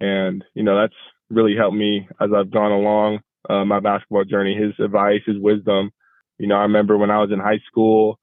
[0.00, 0.94] And you know, that's
[1.28, 3.18] really helped me as I've gone along
[3.50, 4.56] uh, my basketball journey.
[4.56, 5.90] His advice, his wisdom.
[6.38, 8.18] You know, I remember when I was in high school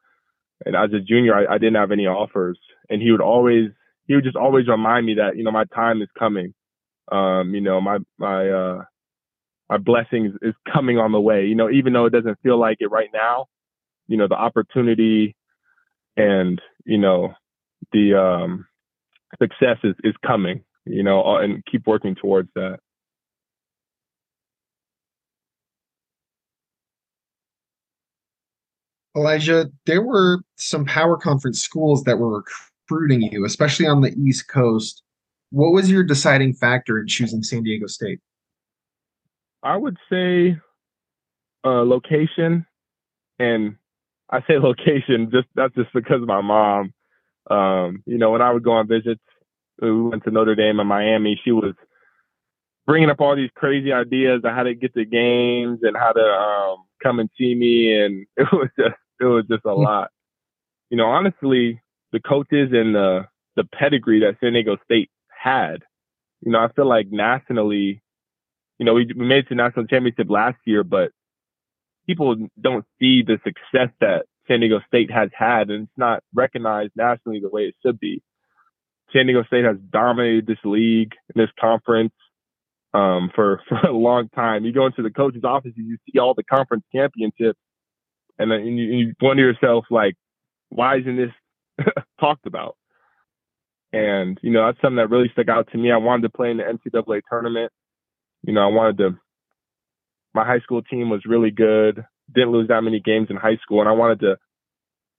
[0.66, 2.58] and as a junior, I, I didn't have any offers,
[2.90, 3.70] and he would always
[4.08, 6.56] he would just always remind me that you know my time is coming.
[7.12, 8.82] Um, you know my my uh,
[9.70, 11.46] my blessing is, is coming on the way.
[11.46, 13.46] You know even though it doesn't feel like it right now,
[14.08, 15.36] you know the opportunity
[16.18, 17.34] and you know
[17.94, 18.66] the um,
[19.40, 20.64] success is is coming.
[20.86, 22.80] You know uh, and keep working towards that.
[29.16, 32.44] Elijah, there were some power conference schools that were
[32.88, 35.02] recruiting you, especially on the East Coast.
[35.50, 38.20] What was your deciding factor in choosing San Diego State?
[39.64, 40.58] I would say
[41.66, 42.66] uh, location,
[43.40, 43.76] and
[44.30, 46.94] I say location just that's just because of my mom.
[47.50, 49.22] Um, you know, when I would go on visits,
[49.82, 51.40] we went to Notre Dame and Miami.
[51.44, 51.74] She was
[52.86, 56.22] bringing up all these crazy ideas on how to get to games and how to
[56.22, 60.12] um, come and see me, and it was just it was just a lot.
[60.90, 65.84] You know, honestly, the coaches and the the pedigree that San Diego State had.
[66.42, 68.02] You know, I feel like nationally,
[68.78, 71.12] you know, we, we made it to national championship last year, but
[72.08, 76.94] people don't see the success that San Diego State has had, and it's not recognized
[76.96, 78.22] nationally the way it should be.
[79.14, 82.14] San Diego State has dominated this league and this conference
[82.94, 84.66] um, for for a long time.
[84.66, 87.60] You go into the coach's office, you see all the conference championships,
[88.40, 90.16] and then you, you wonder yourself like,
[90.70, 91.86] why isn't this
[92.20, 92.76] talked about?
[93.94, 95.92] And you know that's something that really stuck out to me.
[95.92, 97.72] I wanted to play in the NCAA tournament.
[98.44, 99.20] You know, I wanted to.
[100.38, 102.06] My high school team was really good.
[102.32, 104.38] Didn't lose that many games in high school, and I wanted to.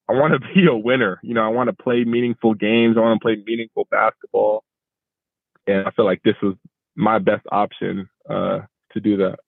[0.08, 1.18] I want to be a winner.
[1.24, 2.96] You know, I want to play meaningful games.
[2.96, 4.62] I want to play meaningful basketball.
[5.66, 6.54] And I feel like this was
[6.94, 8.60] my best option uh,
[8.92, 9.40] to do that.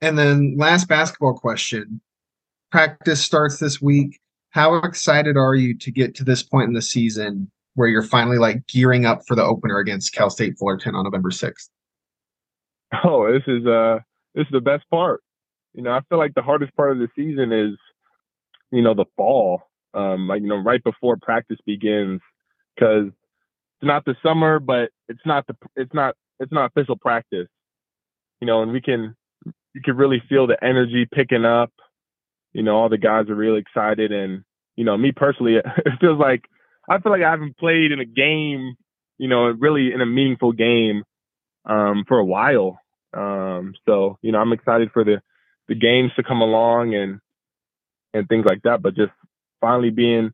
[0.00, 2.00] And then last basketball question.
[2.70, 4.18] Practice starts this week.
[4.48, 8.38] How excited are you to get to this point in the season where you're finally
[8.38, 11.68] like gearing up for the opener against Cal State Fullerton on November 6th?
[13.04, 13.98] Oh, this is uh
[14.34, 15.22] this is the best part.
[15.74, 17.78] You know, I feel like the hardest part of the season is,
[18.70, 19.62] you know, the fall.
[19.94, 22.20] Um, like you know, right before practice begins,
[22.74, 27.48] because it's not the summer, but it's not the it's not it's not official practice.
[28.40, 29.14] You know, and we can
[29.74, 31.72] you can really feel the energy picking up.
[32.52, 34.44] You know, all the guys are really excited, and
[34.76, 36.44] you know, me personally, it feels like
[36.88, 38.74] I feel like I haven't played in a game,
[39.18, 41.02] you know, really in a meaningful game
[41.66, 42.80] um, for a while.
[43.14, 45.22] Um, so you know, I'm excited for the
[45.68, 47.20] the games to come along and
[48.14, 48.82] and things like that.
[48.82, 49.12] But just
[49.60, 50.32] finally being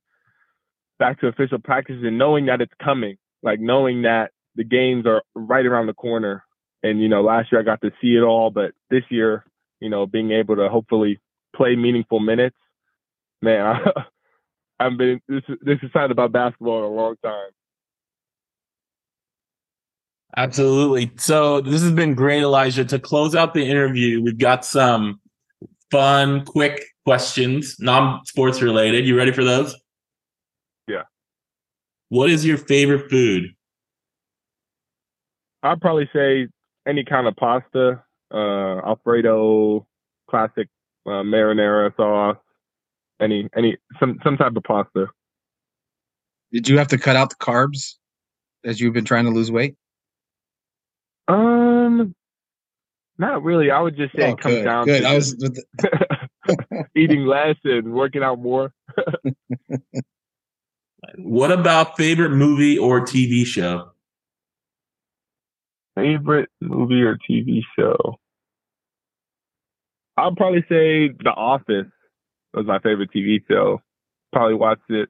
[0.99, 5.23] back to official practice and knowing that it's coming, like knowing that the games are
[5.35, 6.45] right around the corner
[6.83, 9.45] and you know last year I got to see it all, but this year,
[9.81, 11.21] you know, being able to hopefully
[11.57, 12.57] play meaningful minutes,
[13.43, 14.05] man, I,
[14.87, 17.51] I've been this this excited about basketball in a long time.
[20.37, 21.11] Absolutely.
[21.17, 22.85] So this has been great, Elijah.
[22.85, 25.21] To close out the interview, we've got some
[25.91, 29.07] fun, quick questions, non-sports related.
[29.07, 29.75] You ready for those?
[30.87, 31.05] Yeah.
[32.11, 33.55] What is your favorite food?
[35.63, 36.49] I'd probably say
[36.87, 39.87] any kind of pasta, uh, Alfredo,
[40.31, 40.69] classic
[41.07, 42.37] uh, marinara sauce,
[43.21, 45.07] any any some some type of pasta.
[46.53, 47.95] Did you have to cut out the carbs
[48.65, 49.75] as you've been trying to lose weight?
[51.29, 52.15] Um,
[53.19, 53.71] not really.
[53.71, 55.01] I would just say Oh, it comes good, down good.
[55.03, 58.73] to I was with the- eating less and working out more.
[61.17, 63.93] What about favorite movie or TV show?
[65.97, 68.17] Favorite movie or TV show?
[70.17, 71.87] I'd probably say The Office
[72.53, 73.81] was my favorite TV show.
[74.33, 75.09] Probably watched it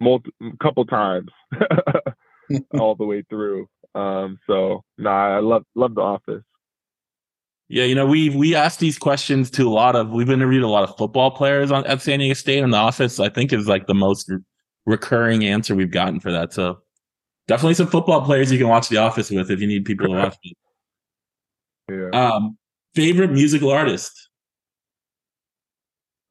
[0.00, 0.30] multi-
[0.62, 1.30] couple times
[2.78, 3.68] all the way through.
[3.94, 6.42] Um, so nah, I love love The Office.
[7.68, 10.68] Yeah, you know, we we asked these questions to a lot of we've interviewed a
[10.68, 13.68] lot of football players on at San Diego State and the office, I think is
[13.68, 14.38] like the most re-
[14.86, 16.52] recurring answer we've gotten for that.
[16.52, 16.80] So
[17.46, 20.12] definitely some football players you can watch The Office with if you need people to
[20.12, 20.56] watch it.
[21.90, 22.10] Yeah.
[22.10, 22.56] Um,
[22.94, 24.28] favorite musical artist?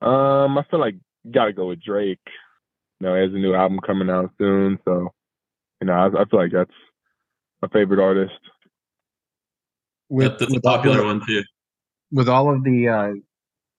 [0.02, 0.96] Um, I feel like
[1.30, 2.22] gotta go with Drake.
[3.02, 5.10] You know, he has a new album coming out soon, so
[5.82, 6.72] you know, I, I feel like that's
[7.62, 8.34] my favorite artist.
[10.10, 11.44] That- that's a with all- popular one too.
[12.12, 13.12] with all of the uh,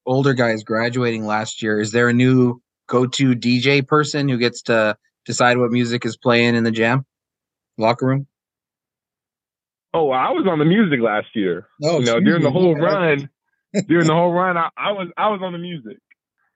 [0.06, 4.96] older guys graduating last year, is there a new go-to DJ person who gets to
[5.26, 7.04] decide what music is playing in the jam
[7.78, 8.26] locker room?
[9.92, 11.66] Oh, I was on the music last year.
[11.82, 13.30] Oh, you know, during the whole Yeah, run,
[13.88, 15.98] during the whole run, I, I was I was on the music.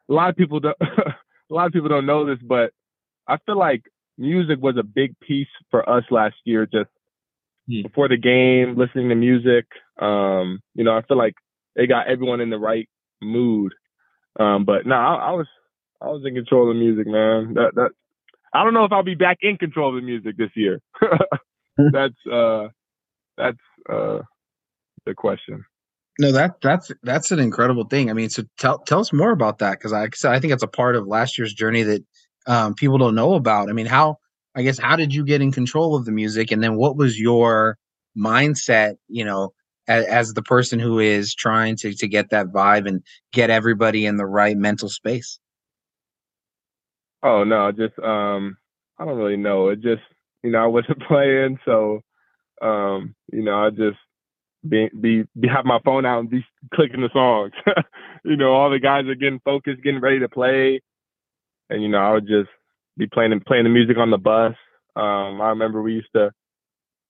[0.09, 1.15] A lot of people don't a
[1.51, 2.71] lot of people don't know this, but
[3.27, 3.83] I feel like
[4.19, 6.65] music was a big piece for us last year.
[6.67, 6.91] Just
[7.67, 7.83] Hmm.
[7.83, 9.67] before the game, listening to music.
[10.01, 11.35] Um, you know, I feel like
[11.77, 12.89] it got everyone in the right
[13.23, 13.73] mood.
[14.39, 15.47] Um, but no, I, I was
[16.03, 17.55] I was in control of the music, man.
[17.55, 17.91] That that
[18.53, 20.81] I don't know if I'll be back in control of the music this year.
[21.93, 22.69] that's uh
[23.39, 23.59] that's
[23.91, 24.19] uh
[25.07, 25.65] the question.
[26.19, 28.11] No, that that's that's an incredible thing.
[28.11, 30.69] I mean, so tell tell us more about that because I I think it's a
[30.69, 32.05] part of last year's journey that
[32.47, 33.69] um, people don't know about.
[33.69, 34.19] I mean, how
[34.55, 37.19] I guess how did you get in control of the music, and then what was
[37.19, 37.79] your
[38.17, 38.97] mindset?
[39.09, 39.53] You know,
[39.89, 44.07] as, as the person who is trying to to get that vibe and get everybody
[44.07, 45.39] in the right mental space.
[47.23, 48.57] Oh no, just um
[48.99, 49.69] I don't really know.
[49.69, 50.03] It just
[50.43, 52.01] you know, I wasn't playing, so
[52.63, 53.99] um, you know, I just
[54.67, 57.53] be be, be have my phone out and be clicking the songs.
[58.25, 60.81] you know, all the guys are getting focused, getting ready to play.
[61.71, 62.51] And you know, I would just
[62.97, 64.55] be playing playing the music on the bus.
[64.97, 66.31] Um, I remember we used to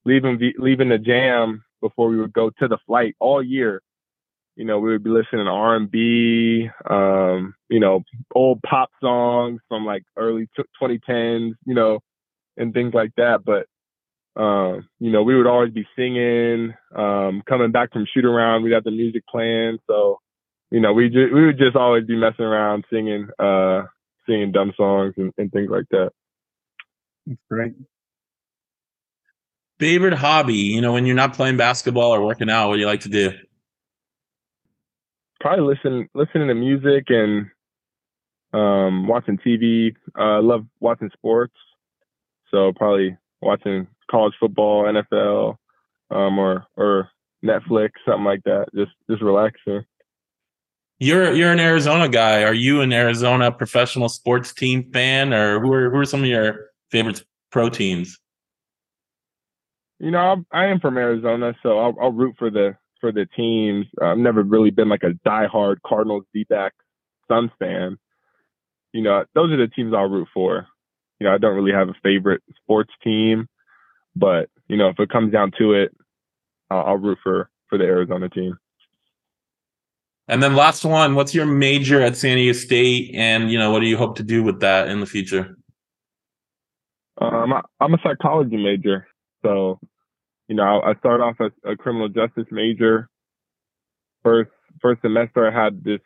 [0.05, 3.83] leaving leaving the jam before we would go to the flight all year.
[4.57, 8.03] You know, we would be listening to R and B, um, you know,
[8.35, 11.99] old pop songs from like early t- 2010s, you know,
[12.57, 13.41] and things like that.
[13.45, 13.67] But
[14.41, 16.75] um, you know, we would always be singing.
[16.95, 20.19] Um, coming back from shoot around, we got the music playing, so
[20.71, 23.83] you know, we we would just always be messing around, singing, uh,
[24.27, 26.11] singing dumb songs and, and things like that.
[27.27, 27.75] That's great.
[29.79, 30.55] Favorite hobby?
[30.55, 33.09] You know, when you're not playing basketball or working out, what do you like to
[33.09, 33.33] do?
[35.41, 37.51] Probably listen listening to music and
[38.53, 39.95] um, watching TV.
[40.19, 41.55] Uh, I love watching sports,
[42.51, 45.57] so probably watching college football, NFL,
[46.11, 47.11] um, or or
[47.45, 48.67] Netflix, something like that.
[48.75, 49.85] Just just relaxing.
[50.99, 52.45] You're you're an Arizona guy.
[52.45, 56.27] Are you an Arizona professional sports team fan, or who are who are some of
[56.27, 58.19] your favorite pro teams?
[59.99, 63.27] You know, I'm, I am from Arizona, so I'll, I'll root for the for the
[63.37, 63.87] teams.
[64.01, 66.73] I've never really been like a diehard Cardinals, D-back,
[67.29, 67.99] Suns fan.
[68.93, 70.67] You know, those are the teams I'll root for.
[71.19, 73.49] You know, I don't really have a favorite sports team,
[74.15, 75.91] but you know, if it comes down to it,
[76.71, 78.59] I'll, I'll root for for the Arizona team.
[80.29, 83.81] And then last one, what's your major at San Diego State, and you know what
[83.81, 85.57] do you hope to do with that in the future?
[87.21, 89.07] Um, I, I'm a psychology major,
[89.45, 89.79] so
[90.49, 93.09] you know, I, I started off as a criminal justice major.
[94.23, 96.01] First first semester, I had this.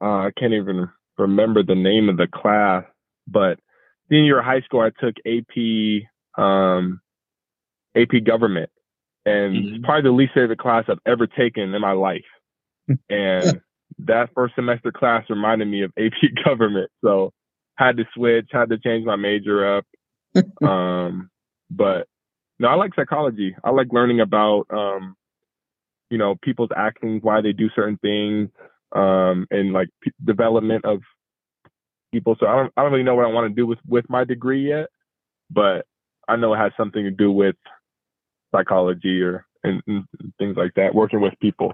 [0.00, 2.84] Uh, I can't even remember the name of the class,
[3.28, 3.58] but
[4.08, 7.00] senior high school, I took AP um,
[7.94, 8.70] AP government,
[9.26, 9.74] and Mhm.
[9.76, 12.24] it's probably the least favorite class I've ever taken in my life.
[13.08, 13.60] And
[13.98, 17.32] that first semester class reminded me of AP government, so
[17.76, 19.86] had to switch, had to change my major up.
[20.68, 21.30] um,
[21.70, 22.06] but
[22.58, 23.56] no, I like psychology.
[23.64, 25.16] I like learning about um,
[26.10, 28.48] you know people's actions, why they do certain things,
[28.94, 31.00] um, and like p- development of
[32.12, 32.36] people.
[32.38, 34.24] So I don't I don't really know what I want to do with with my
[34.24, 34.88] degree yet,
[35.50, 35.86] but
[36.28, 37.56] I know it has something to do with
[38.54, 40.04] psychology or and, and
[40.38, 41.72] things like that, working with people.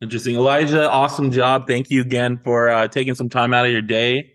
[0.00, 0.36] Interesting.
[0.36, 1.66] Elijah, awesome job.
[1.66, 4.32] Thank you again for uh, taking some time out of your day.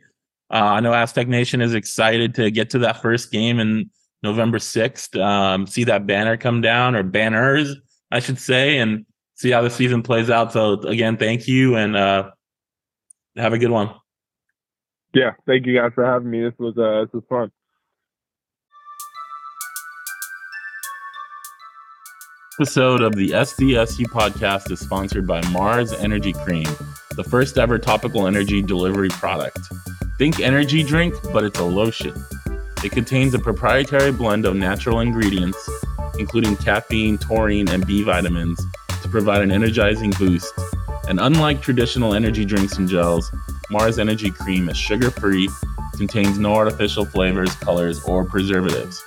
[0.51, 3.89] Uh, I know Aztec Nation is excited to get to that first game in
[4.23, 7.75] November 6th, um, see that banner come down or banners,
[8.09, 9.05] I should say, and
[9.35, 10.53] see how the season plays out.
[10.53, 12.31] So, again, thank you and uh,
[13.35, 13.93] have a good one.
[15.13, 16.41] Yeah, thank you guys for having me.
[16.41, 17.51] This was uh, this was fun.
[22.59, 26.67] Episode of the SDSU podcast is sponsored by Marz Energy Cream,
[27.15, 29.57] the first ever topical energy delivery product.
[30.19, 32.13] Think energy drink, but it's a lotion.
[32.83, 35.67] It contains a proprietary blend of natural ingredients,
[36.19, 38.63] including caffeine, taurine, and B vitamins,
[39.01, 40.53] to provide an energizing boost.
[41.07, 43.31] And unlike traditional energy drinks and gels,
[43.71, 45.49] Marz Energy Cream is sugar free,
[45.97, 49.03] contains no artificial flavors, colors, or preservatives.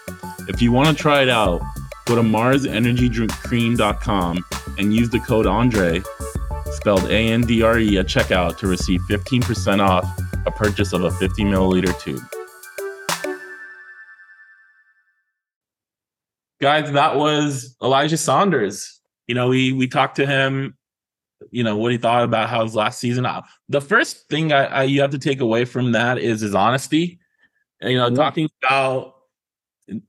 [0.48, 1.62] If you want to try it out,
[2.06, 4.44] Go to marsenergydrinkcream.com
[4.78, 6.00] and use the code Andre,
[6.66, 10.08] spelled A N D R E, at checkout to receive 15% off
[10.46, 12.22] a purchase of a 50 milliliter tube.
[16.60, 19.00] Guys, that was Elijah Saunders.
[19.26, 20.76] You know, we we talked to him,
[21.50, 23.26] you know, what he thought about how his last season.
[23.26, 26.54] Uh, the first thing I, I you have to take away from that is his
[26.54, 27.18] honesty.
[27.80, 28.14] And, you know, mm-hmm.
[28.14, 29.15] talking about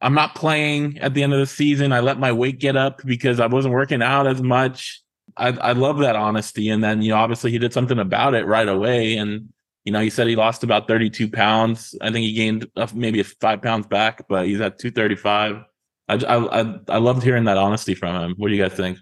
[0.01, 1.91] I'm not playing at the end of the season.
[1.91, 5.01] I let my weight get up because I wasn't working out as much.
[5.35, 6.69] I, I love that honesty.
[6.69, 9.17] And then, you know, obviously he did something about it right away.
[9.17, 9.49] And,
[9.83, 11.95] you know, he said he lost about 32 pounds.
[12.01, 15.63] I think he gained maybe five pounds back, but he's at 235.
[16.09, 18.33] I, I, I loved hearing that honesty from him.
[18.37, 18.97] What do you guys think?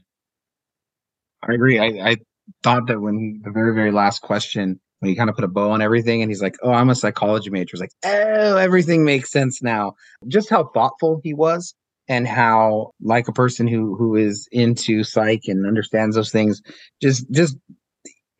[1.48, 1.80] I agree.
[1.80, 2.18] I, I
[2.64, 5.72] thought that when the very, very last question, when he kind of put a bow
[5.72, 7.72] on everything and he's like, Oh, I'm a psychology major.
[7.74, 9.96] It's like, oh, everything makes sense now.
[10.28, 11.74] Just how thoughtful he was
[12.08, 16.62] and how like a person who who is into psych and understands those things,
[17.02, 17.58] just just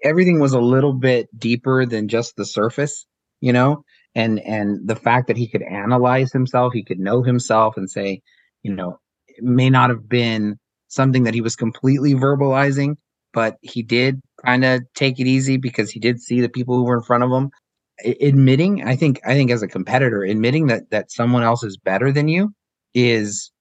[0.04, 3.06] everything was a little bit deeper than just the surface,
[3.42, 3.84] you know?
[4.14, 8.22] And and the fact that he could analyze himself, he could know himself and say,
[8.64, 12.96] you know, it may not have been something that he was completely verbalizing,
[13.34, 16.86] but he did kind of take it easy because he did see the people who
[16.86, 17.52] were in front of him.
[18.06, 21.78] I- admitting, I think, I think as a competitor, admitting that that someone else is
[21.78, 22.54] better than you
[22.94, 23.52] is,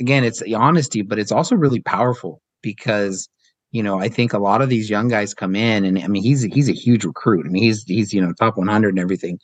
[0.00, 3.28] again, it's the honesty, but it's also really powerful because
[3.72, 6.22] you know I think a lot of these young guys come in, and I mean
[6.22, 7.46] he's he's a huge recruit.
[7.46, 9.38] I mean he's he's you know top 100 and everything,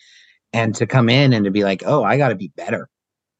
[0.52, 2.88] and to come in and to be like, oh, I got to be better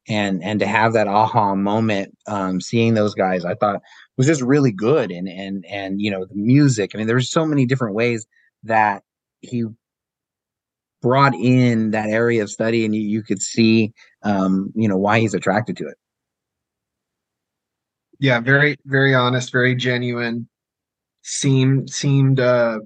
[0.09, 3.81] and and to have that aha moment um seeing those guys i thought
[4.21, 7.43] was just really good and and and you know the music i mean there's so
[7.43, 8.27] many different ways
[8.61, 9.01] that
[9.39, 9.63] he
[11.01, 13.91] brought in that area of study and you, you could see
[14.21, 15.97] um you know why he's attracted to it.
[18.19, 20.47] Yeah very very honest very genuine
[21.23, 22.77] seemed seemed uh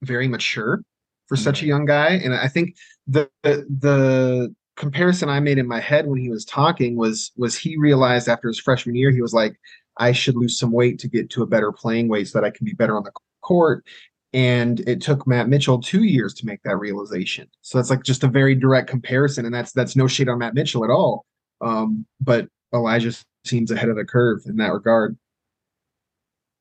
[0.00, 0.80] very mature
[1.28, 2.74] for such a young guy and i think
[3.06, 7.56] the the, the comparison I made in my head when he was talking was was
[7.56, 9.56] he realized after his freshman year he was like
[9.96, 12.50] I should lose some weight to get to a better playing weight so that I
[12.50, 13.84] can be better on the court
[14.32, 17.48] and it took Matt Mitchell 2 years to make that realization.
[17.60, 20.54] So that's like just a very direct comparison and that's that's no shade on Matt
[20.54, 21.24] Mitchell at all.
[21.60, 23.12] Um, but Elijah
[23.44, 25.16] seems ahead of the curve in that regard.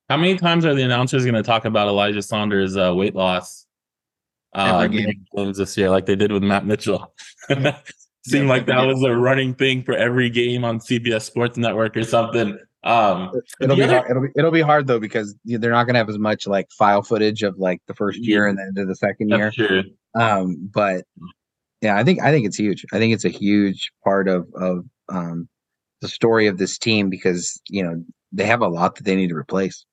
[0.09, 3.65] How many times are the announcers going to talk about Elijah Saunders' uh, weight loss
[4.53, 7.13] uh, games this year, like they did with Matt Mitchell?
[7.49, 11.97] seemed yeah, like that was a running thing for every game on CBS Sports Network
[11.97, 12.57] or something.
[12.84, 13.31] Um,
[13.61, 14.09] it'll be other- hard.
[14.11, 16.69] It'll be it'll be hard though because they're not going to have as much like
[16.71, 18.49] file footage of like the first year yeah.
[18.49, 19.51] and then into the second year.
[19.51, 19.84] True.
[20.15, 21.05] Um, but
[21.81, 22.86] yeah, I think I think it's huge.
[22.93, 25.47] I think it's a huge part of of um,
[26.01, 29.29] the story of this team because you know they have a lot that they need
[29.29, 29.86] to replace.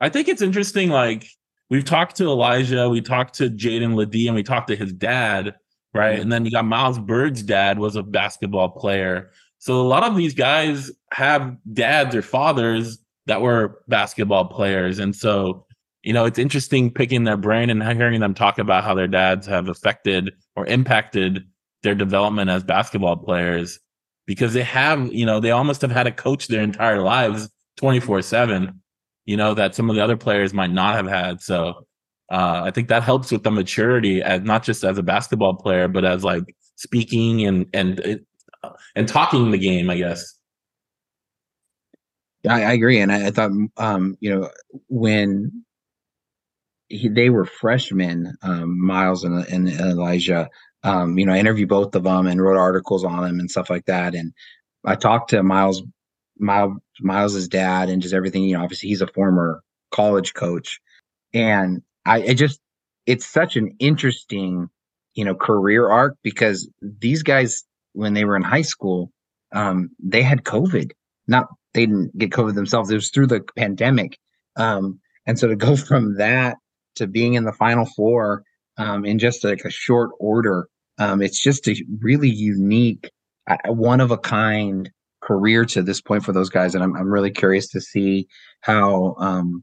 [0.00, 0.90] I think it's interesting.
[0.90, 1.26] Like
[1.70, 5.54] we've talked to Elijah, we talked to Jaedon LeDee, and we talked to his dad
[5.94, 6.18] right?
[6.18, 9.30] And then you got Miles Byrd's dad was a basketball player.
[9.62, 14.98] So a lot of these guys have dads or fathers that were basketball players.
[14.98, 15.64] And so,
[16.02, 19.46] you know, it's interesting picking their brain and hearing them talk about how their dads
[19.46, 21.44] have affected or impacted
[21.84, 23.78] their development as basketball players
[24.26, 28.22] because they have, you know, they almost have had a coach their entire lives 24
[28.22, 28.82] 7,
[29.26, 31.40] you know, that some of the other players might not have had.
[31.40, 31.86] So
[32.32, 35.86] uh, I think that helps with the maturity as not just as a basketball player,
[35.86, 38.24] but as like speaking and and
[38.94, 39.90] and talking the game.
[39.90, 40.38] I guess.
[42.48, 44.50] I, I agree, and I, I, thought um, you know
[44.88, 45.64] when
[46.92, 50.48] he, they were freshmen, um, Miles and, and Elijah.
[50.84, 53.70] Um, you know, I interviewed both of them and wrote articles on them and stuff
[53.70, 54.14] like that.
[54.14, 54.32] And
[54.84, 55.82] I talked to Miles
[56.38, 58.42] Miles Miles's dad and just everything.
[58.42, 60.80] You know, obviously he's a former college coach,
[61.32, 62.60] and I it just
[63.06, 64.68] it's such an interesting
[65.14, 69.10] you know career arc because these guys when they were in high school
[69.52, 70.92] um, they had COVID.
[71.28, 72.90] Not they didn't get COVID themselves.
[72.90, 74.18] It was through the pandemic,
[74.56, 76.56] um, and so to go from that
[76.96, 78.42] to being in the Final Four
[78.76, 80.68] um, in just like a short order,
[80.98, 83.10] um, it's just a really unique,
[83.66, 84.90] one of a kind
[85.20, 88.26] career to this point for those guys, and I'm I'm really curious to see
[88.62, 89.62] how um,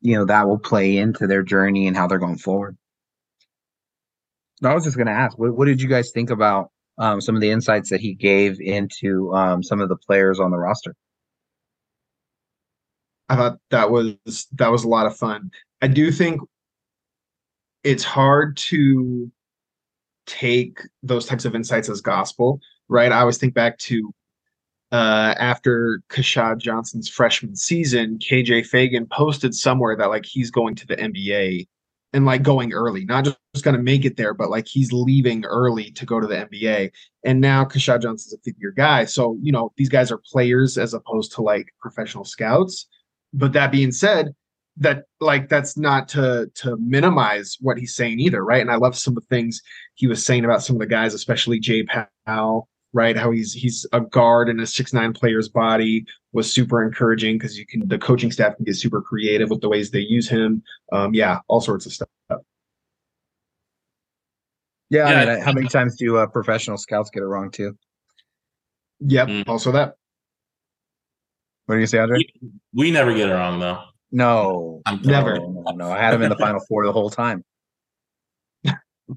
[0.00, 2.76] you know that will play into their journey and how they're going forward.
[4.62, 7.34] I was just going to ask, what, what did you guys think about um, some
[7.34, 10.94] of the insights that he gave into um, some of the players on the roster?
[13.28, 14.16] I thought that was
[14.52, 15.50] that was a lot of fun.
[15.80, 16.40] I do think
[17.82, 19.30] it's hard to
[20.26, 23.12] take those types of insights as gospel, right?
[23.12, 24.14] I always think back to
[24.92, 30.86] uh, after Keshad Johnson's freshman season, KJ Feagin posted somewhere that like he's going to
[30.86, 31.66] the NBA
[32.14, 34.92] and like going early, not just, just going to make it there, but like he's
[34.92, 36.92] leaving early to go to the NBA.
[37.24, 39.04] And now Keshad Johnson's a fifth year guy.
[39.04, 42.86] So, you know, these guys are players as opposed to like professional scouts.
[43.32, 44.32] But that being said,
[44.76, 48.60] that like that's not to to minimize what he's saying either, right?
[48.60, 49.60] And I love some of the things
[49.94, 53.16] he was saying about some of the guys, especially Jay Pal, right?
[53.16, 57.58] How he's he's a guard in a six nine player's body was super encouraging because
[57.58, 60.62] you can the coaching staff can get super creative with the ways they use him.
[60.92, 62.08] Um, yeah, all sorts of stuff.
[62.30, 62.38] Yeah,
[64.90, 65.04] yeah.
[65.04, 67.76] I mean, how many times do uh, professional scouts get it wrong too?
[69.00, 69.48] Yep, mm.
[69.48, 69.94] also that.
[71.66, 72.18] What do you say, Andre?
[72.40, 73.82] We, we never get it wrong though.
[74.12, 75.38] No, never.
[75.38, 77.44] No, no, no, I had him in the final four the whole time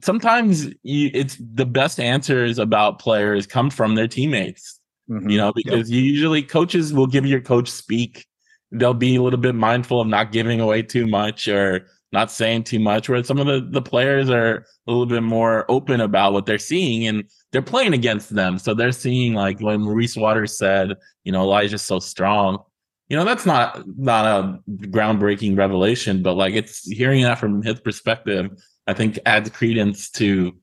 [0.01, 4.79] sometimes you, it's the best answers about players come from their teammates.
[5.09, 5.29] Mm-hmm.
[5.29, 6.03] You know, because yep.
[6.03, 8.25] usually coaches will give your coach speak.
[8.71, 12.65] They'll be a little bit mindful of not giving away too much or not saying
[12.65, 13.07] too much.
[13.07, 16.57] Where some of the, the players are a little bit more open about what they're
[16.57, 17.23] seeing and
[17.53, 18.59] they're playing against them.
[18.59, 22.59] So they're seeing like when Maurice Waters said, you know, Elijah's so strong.
[23.07, 27.79] You know, that's not not a groundbreaking revelation, but like it's hearing that from his
[27.79, 28.51] perspective
[28.87, 30.55] I think adds credence to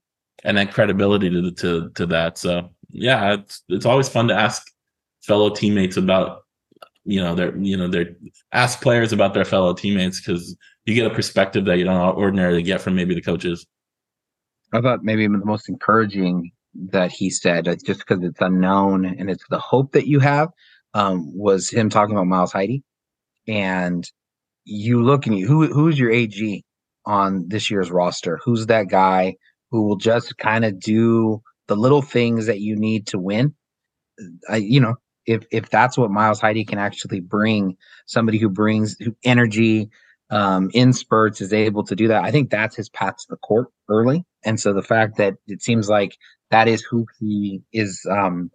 [0.45, 2.39] and then credibility to to to that.
[2.39, 4.67] So yeah, it's it's always fun to ask
[5.23, 6.43] fellow teammates about
[7.05, 8.17] you know their you know their
[8.53, 10.57] ask players about their fellow teammates because
[10.87, 13.67] you get a perspective that you don't ordinarily get from maybe the coaches.
[14.73, 16.51] I thought maybe the most encouraging
[16.91, 20.49] that he said, just because it's unknown and it's the hope that you have,
[20.95, 22.83] um, was him talking about Miles Heide.
[23.47, 24.11] And
[24.65, 26.65] you look and you who who's your AG?
[27.07, 28.39] On this year's roster?
[28.45, 29.37] Who's that guy
[29.71, 33.55] who will just kind of do the little things that you need to win?
[34.49, 34.97] I, you know,
[35.27, 37.77] if if that's what Miles Heide can actually bring,
[38.07, 39.91] somebody who brings energy
[40.31, 42.25] um, in spurts is able to do that.
[42.25, 45.63] I think that's his path to the court early, and so the fact that it
[45.63, 46.17] seems like
[46.51, 48.51] that is who he is, um,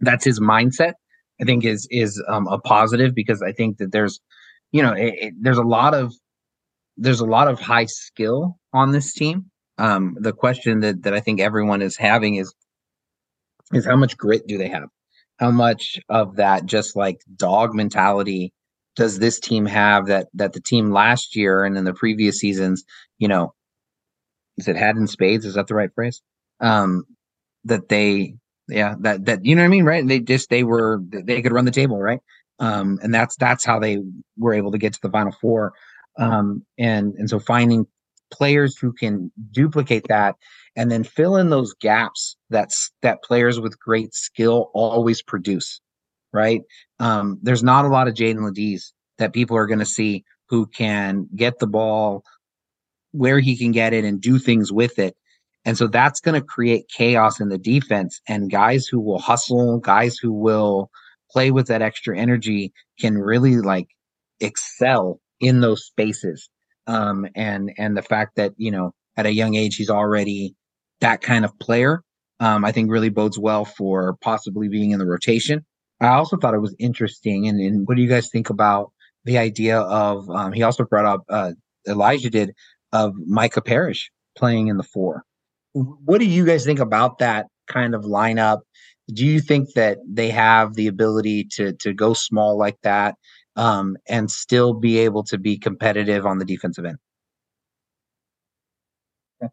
[0.00, 0.94] that's his mindset.
[1.40, 4.20] I think is is um, a positive because I think that there's,
[4.70, 6.12] you know, it, it, there's a lot of
[6.96, 9.50] there's a lot of high skill on this team.
[9.78, 12.54] Um, the question that that I think everyone is having is
[13.72, 14.88] is how much grit do they have?
[15.38, 18.52] How much of that just like dog mentality
[18.96, 22.84] does this team have that that the team last year and in the previous seasons,
[23.18, 23.54] you know,
[24.58, 25.46] is it had in spades?
[25.46, 26.20] Is that the right phrase?
[26.60, 27.04] Um,
[27.64, 28.34] that they
[28.68, 30.06] yeah, that that you know what I mean, right?
[30.06, 32.20] They just they were they could run the table, right?
[32.58, 33.98] Um, and that's that's how they
[34.36, 35.72] were able to get to the final four
[36.18, 37.86] um, and and so finding
[38.32, 40.36] players who can duplicate that
[40.74, 45.80] and then fill in those gaps that's that players with great skill always produce
[46.32, 46.62] right?
[46.98, 50.66] Um, there's not a lot of Jaedon LeDees that people are going to see who
[50.66, 52.24] can get the ball
[53.12, 55.14] where he can get it and do things with it.
[55.64, 59.78] And so that's going to create chaos in the defense and guys who will hustle
[59.78, 60.90] guys who will
[61.30, 63.86] play with that extra energy can really like
[64.40, 66.48] excel in those spaces.
[66.86, 70.54] Um, and and the fact that you know at a young age he's already
[71.00, 72.02] that kind of player,
[72.40, 75.66] um, I think really bodes well for possibly being in the rotation.
[76.00, 78.92] I also thought it was interesting, and, and what do you guys think about
[79.24, 80.28] the idea of?
[80.30, 81.52] Um, he also brought up uh,
[81.86, 82.52] Elijah did
[82.92, 85.24] of Micah Parrish playing in the four.
[85.74, 88.60] What do you guys think about that kind of lineup?
[89.12, 93.14] Do you think that they have the ability to to go small like that
[93.56, 96.98] um, and still be able to be competitive on the defensive end.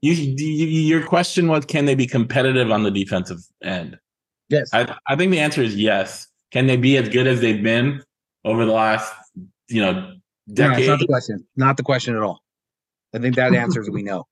[0.02, 3.97] You, you, your question was, can they be competitive on the defensive end?
[4.50, 4.70] Yes.
[4.74, 6.28] I, I think the answer is yes.
[6.52, 8.04] can they be as good as they've been
[8.45, 9.12] over the last,
[9.68, 10.16] you know, No,
[10.54, 10.88] decade?
[10.88, 11.47] not the question.
[11.56, 12.41] Not the question at all.
[13.14, 14.26] I think that answers we know.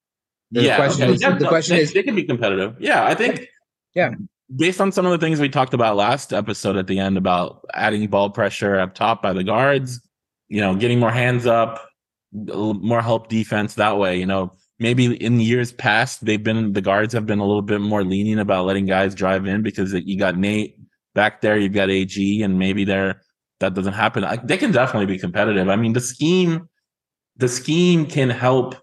[0.51, 1.13] The yeah, question okay.
[1.13, 2.76] is Yeah, the no, question they, is they can be competitive.
[2.80, 3.47] Yeah, I think.
[3.95, 4.11] Yeah.
[4.55, 7.65] Based on some of the things we talked about last episode at the end about
[7.73, 9.99] adding ball pressure up top by the guards,
[10.47, 11.85] you know, getting more hands up,
[12.31, 14.17] more help defense that way.
[14.17, 17.81] You know, maybe in years past they've been the guards have been a little bit
[17.81, 20.79] more lenient about letting guys drive in because you got Nate
[21.13, 23.21] back there, you've got AG, and maybe they're
[23.59, 24.23] that doesn't happen.
[24.43, 25.67] They can definitely be competitive.
[25.67, 26.69] I mean, the scheme,
[27.37, 28.75] the scheme can help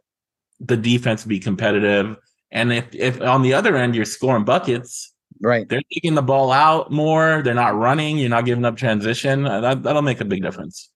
[0.61, 2.17] the defense be competitive.
[2.51, 5.69] And if if on the other end you're scoring buckets, right.
[5.69, 7.43] they're taking the ball out more.
[7.43, 8.19] They're not running.
[8.19, 9.47] You're not giving up transition.
[9.47, 10.91] uh, That that'll make a big difference.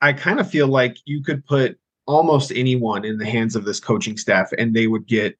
[0.00, 3.80] I kind of feel like you could put almost anyone in the hands of this
[3.80, 5.38] coaching staff and they would get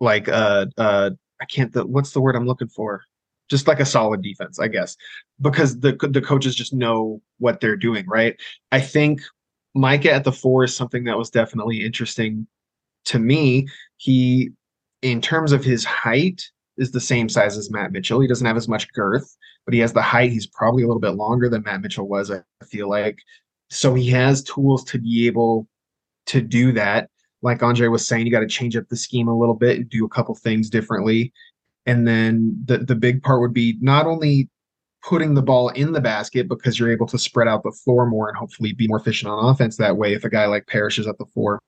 [0.00, 3.02] like uh uh I can't the what's the word I'm looking for?
[3.48, 4.96] Just like a solid defense, I guess.
[5.40, 8.36] Because the the coaches just know what they're doing, right?
[8.72, 9.20] I think
[9.74, 12.46] Micah at the four is something that was definitely interesting
[13.06, 13.68] to me.
[13.96, 14.50] He
[15.04, 16.42] in terms of his height
[16.78, 18.20] is the same size as Matt Mitchell.
[18.20, 19.36] He doesn't have as much girth,
[19.66, 20.32] but he has the height.
[20.32, 23.18] He's probably a little bit longer than Matt Mitchell was, I feel like.
[23.68, 25.68] So he has tools to be able
[26.26, 27.10] to do that.
[27.42, 29.90] Like Andre was saying, you got to change up the scheme a little bit and
[29.90, 31.32] do a couple things differently.
[31.84, 34.48] And then the the big part would be not only
[35.02, 38.30] putting the ball in the basket because you're able to spread out the floor more
[38.30, 41.06] and hopefully be more efficient on offense that way if a guy like Parrish is
[41.06, 41.60] at the four,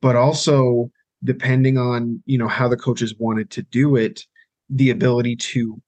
[0.00, 0.90] but also
[1.24, 4.26] depending on you know how the coaches wanted to do it,
[4.70, 5.80] the ability to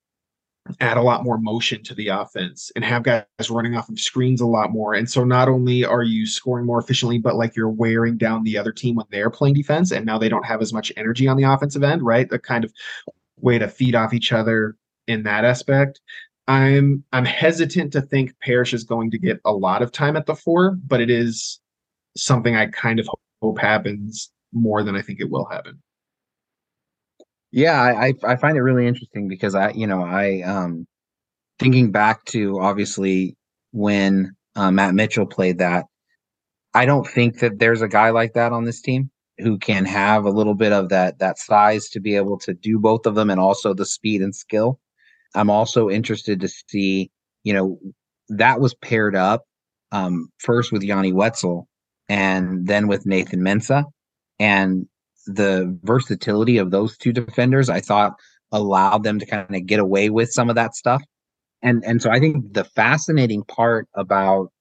[0.80, 4.40] add a lot more motion to the offense and have guys running off of screens
[4.40, 4.94] a lot more.
[4.94, 8.56] And so not only are you scoring more efficiently, but like you're wearing down the
[8.56, 11.36] other team when they're playing defense and now they don't have as much energy on
[11.36, 12.30] the offensive end, right?
[12.30, 12.72] The kind of
[13.40, 14.76] way to feed off each other
[15.06, 16.00] in that aspect.
[16.46, 20.26] I'm I'm hesitant to think Parrish is going to get a lot of time at
[20.26, 21.60] the four, but it is
[22.16, 23.08] something I kind of
[23.42, 25.82] hope happens more than I think it will happen.
[27.52, 30.86] Yeah, I, I find it really interesting because I, you know, I um
[31.58, 33.36] thinking back to obviously
[33.72, 35.86] when uh, Matt Mitchell played that,
[36.74, 40.24] I don't think that there's a guy like that on this team who can have
[40.24, 43.30] a little bit of that that size to be able to do both of them
[43.30, 44.80] and also the speed and skill.
[45.34, 47.10] I'm also interested to see,
[47.44, 47.78] you know,
[48.30, 49.44] that was paired up
[49.92, 51.68] um, first with Yanni Wetzel
[52.08, 53.84] and then with Nathan Mensah.
[54.44, 54.86] And
[55.26, 58.12] the versatility of those two defenders, I thought
[58.52, 61.02] allowed them to kind of get away with some of that stuff.
[61.62, 64.52] And and so I think the fascinating part about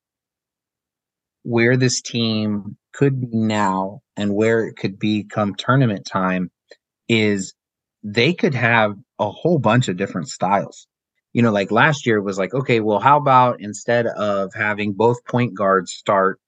[1.42, 6.50] where this team could be now and where it could be come tournament time
[7.10, 7.54] is
[8.02, 10.88] they could have a whole bunch of different styles.
[11.34, 15.26] You know, like last year was like, okay, well, how about instead of having both
[15.26, 16.40] point guards start,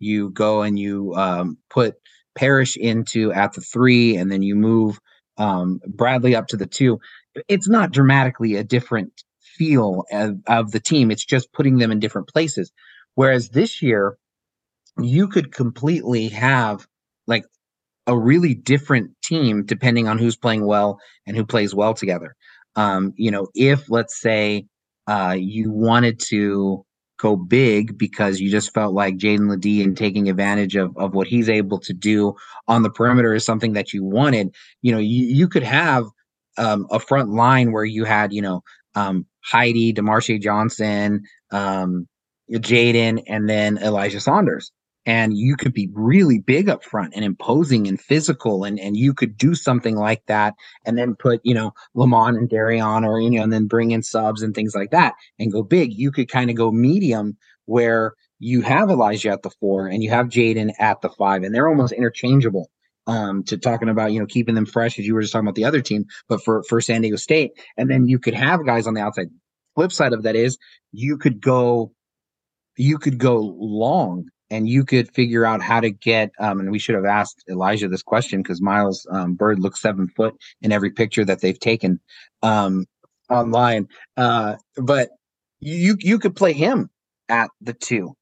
[0.00, 1.94] you go and you um, put
[2.40, 4.98] Parrish into at the three, and then you move
[5.36, 6.98] um, Bradley up to the two.
[7.48, 11.10] It's not dramatically a different feel of, of the team.
[11.10, 12.72] It's just putting them in different places.
[13.14, 14.16] Whereas this year,
[14.98, 16.86] you could completely have
[17.26, 17.44] like
[18.06, 22.34] a really different team depending on who's playing well and who plays well together.
[22.74, 24.64] Um, you know, if let's say
[25.06, 26.86] uh, you wanted to
[27.20, 31.26] go big because you just felt like Jaedon Ledee and taking advantage of, of what
[31.26, 32.34] he's able to do
[32.66, 36.06] on the perimeter is something that you wanted, you know, you, you could have
[36.56, 38.62] um, a front line where you had, you know,
[38.94, 42.08] um, Heide, Demarshay Johnson, um,
[42.50, 44.72] Jaedon, and then Elijah Saunders
[45.06, 49.14] and you could be really big up front and imposing and physical and and you
[49.14, 53.30] could do something like that and then put you know Lamont and Darrion or you
[53.30, 55.92] know and then bring in subs and things like that and go big.
[55.92, 57.36] You could kind of go medium
[57.66, 61.54] where you have Elijah at the four and you have Jaedon at the five and
[61.54, 62.70] they're almost interchangeable
[63.06, 65.54] um to talking about you know keeping them fresh as you were just talking about
[65.54, 67.52] the other team but for for San Diego State.
[67.76, 69.28] And then you could have guys on the outside.
[69.76, 70.58] Flip side of that is
[70.92, 71.92] you could go
[72.76, 76.78] you could go long and you could figure out how to get um, and we
[76.78, 80.90] should have asked elijah this question because miles um, Byrd looks seven foot in every
[80.90, 82.00] picture that they've taken
[82.42, 82.86] um,
[83.28, 85.10] online uh, but
[85.60, 86.90] you you could play him
[87.28, 88.14] at the two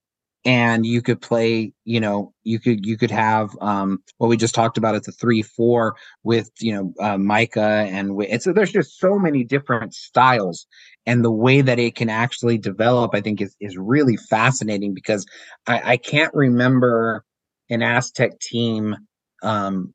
[0.49, 4.55] and you could play you know you could you could have um, what we just
[4.55, 5.95] talked about at the three four
[6.25, 10.67] with you know uh, micah and it's there's just so many different styles.
[11.05, 15.27] And the way that it can actually develop i think is, is really fascinating because
[15.67, 17.25] I, I can't remember
[17.69, 18.97] an aztec team
[19.43, 19.93] um,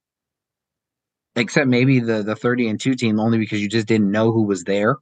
[1.35, 4.43] except maybe the the 30 and 2 team only because you just didn't know who
[4.43, 4.97] was there.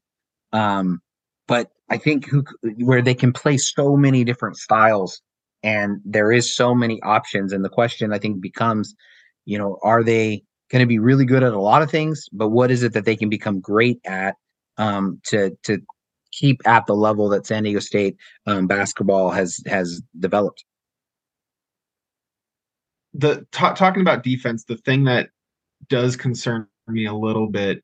[0.54, 1.02] Um,
[1.45, 2.45] but I think who
[2.78, 5.22] where they can play so many different styles
[5.64, 7.53] and there is so many options.
[7.53, 8.95] And the question I think becomes,
[9.45, 12.49] you know, are they going to be really good at a lot of things, but
[12.49, 14.36] what is it that they can become great at
[14.78, 15.80] um, to to
[16.32, 18.16] keep at the level that San Diego State
[18.47, 20.64] um, basketball has has developed?
[23.14, 25.30] The ta- talking about defense, the thing that
[25.89, 27.84] does concern me a little bit,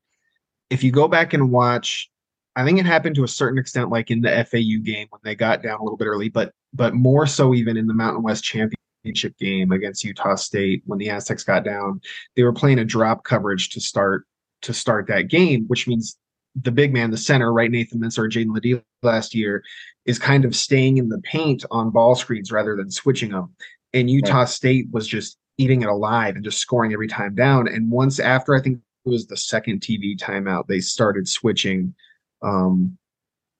[0.69, 2.09] if you go back and watch,
[2.57, 5.35] I think it happened to a certain extent, like in the FAU game when they
[5.35, 8.43] got down a little bit early, but but more so even in the Mountain West
[8.43, 12.01] championship game against Utah State when the Aztecs got down,
[12.35, 14.25] they were playing a drop coverage to start
[14.63, 16.17] to start that game, which means
[16.59, 17.69] the big man, the center, right?
[17.69, 19.63] Nathan Mensah or Jaedon LeDee last year
[20.07, 23.53] is kind of staying in the paint on ball screens rather than switching them.
[23.93, 24.49] And Utah right.
[24.49, 27.67] State was just eating it alive and just scoring every time down.
[27.67, 31.93] And once after I think it was the second TV timeout, they started switching
[32.41, 32.97] um,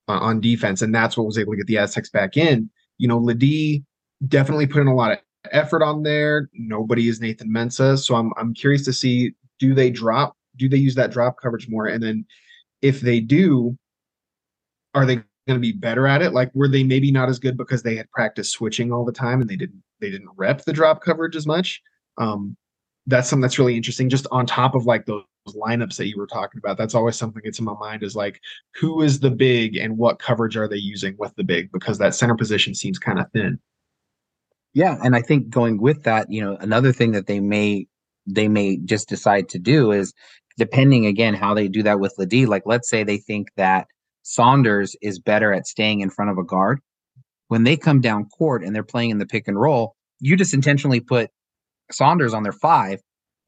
[0.08, 2.70] on defense, and that's what was able to get the Aztecs back in.
[2.98, 3.84] You know, LeDee
[4.28, 5.20] definitely put in a lot of
[5.52, 6.50] effort on there.
[6.54, 10.36] Nobody is Nathan Mensah, so I'm I'm curious to see do they drop?
[10.56, 11.88] Do they use that drop coverage more?
[11.88, 12.26] And then
[12.82, 13.78] if they do,
[14.94, 16.34] are they going to be better at it?
[16.34, 19.42] Like, were they maybe not as good because they had practiced switching all the time
[19.42, 21.82] and they didn't they didn't rep the drop coverage as much?
[22.18, 22.56] Um,
[23.06, 24.10] that's something that's really interesting.
[24.10, 25.24] Just on top of like those
[25.56, 28.42] lineups that you were talking about, that's always something that's in my mind is like,
[28.76, 31.72] who is the big and what coverage are they using with the big?
[31.72, 33.60] Because that center position seems kind of thin.
[34.74, 37.88] Yeah, and I think going with that, you know, another thing that they may
[38.28, 40.14] they may just decide to do is
[40.58, 43.88] depending again how they do that with LeDee, like let's say they think that
[44.24, 46.80] Saunders is better at staying in front of a guard.
[47.48, 50.54] When they come down court and they're playing in the pick and roll, you just
[50.54, 51.30] intentionally put
[51.92, 53.00] Saunders on their five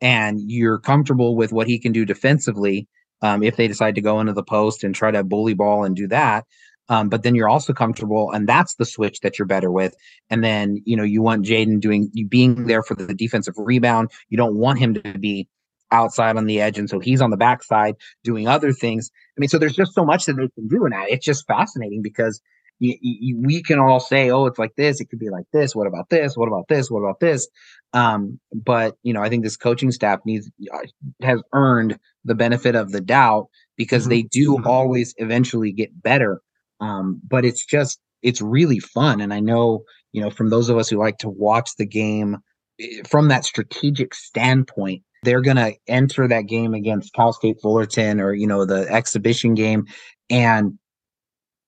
[0.01, 2.87] and you're comfortable with what he can do defensively
[3.21, 5.95] um, if they decide to go into the post and try to bully ball and
[5.95, 6.45] do that.
[6.89, 9.95] Um, but then you're also comfortable, and that's the switch that you're better with.
[10.29, 14.09] And then you know you want Jaedon doing you being there for the defensive rebound.
[14.29, 15.47] You don't want him to be
[15.91, 19.11] outside on the edge, and so he's on the backside doing other things.
[19.37, 21.09] I mean, so there's just so much that they can do in that.
[21.09, 22.41] It's just fascinating because
[22.79, 24.99] we can all say, "Oh, it's like this.
[24.99, 25.75] It could be like this.
[25.75, 26.35] What about this?
[26.35, 26.89] What about this?
[26.89, 27.47] What about this?"
[27.93, 30.77] Um, but you know, I think this coaching staff needs uh,
[31.21, 34.09] has earned the benefit of the doubt because mm-hmm.
[34.11, 34.67] they do mm-hmm.
[34.67, 36.41] always eventually get better.
[36.79, 40.77] Um, but it's just it's really fun, and I know you know from those of
[40.77, 42.37] us who like to watch the game
[42.79, 48.19] eh, from that strategic standpoint they're going to enter that game against Cal State Fullerton
[48.21, 49.85] or, you know, the exhibition game.
[50.29, 50.77] And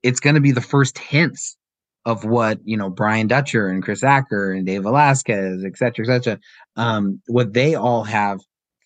[0.04, 1.58] it's going to be the first hints
[2.06, 6.08] of what, you know, Brian Dutcher and Chris Acker and Dave Velasquez, et cetera, et
[6.08, 6.40] cetera,
[6.76, 8.40] um, what they all have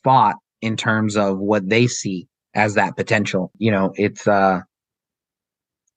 [0.03, 3.51] fought in terms of what they see as that potential.
[3.57, 4.61] You know, it's, uh,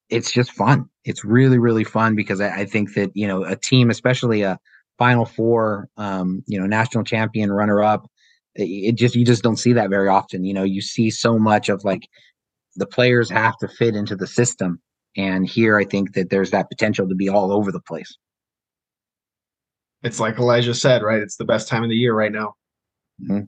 [0.09, 0.89] it's just fun.
[1.03, 4.59] It's really, really fun because I, I think that, you know, a team, especially a
[4.97, 8.09] Final Four, um, you know, national champion runner up,
[8.55, 11.69] it just you just don't see that very often you know you see so much
[11.69, 12.07] of like
[12.75, 14.81] the players have to fit into the system
[15.17, 18.17] and here i think that there's that potential to be all over the place
[20.03, 22.53] it's like elijah said right it's the best time of the year right now
[23.21, 23.41] mm-hmm.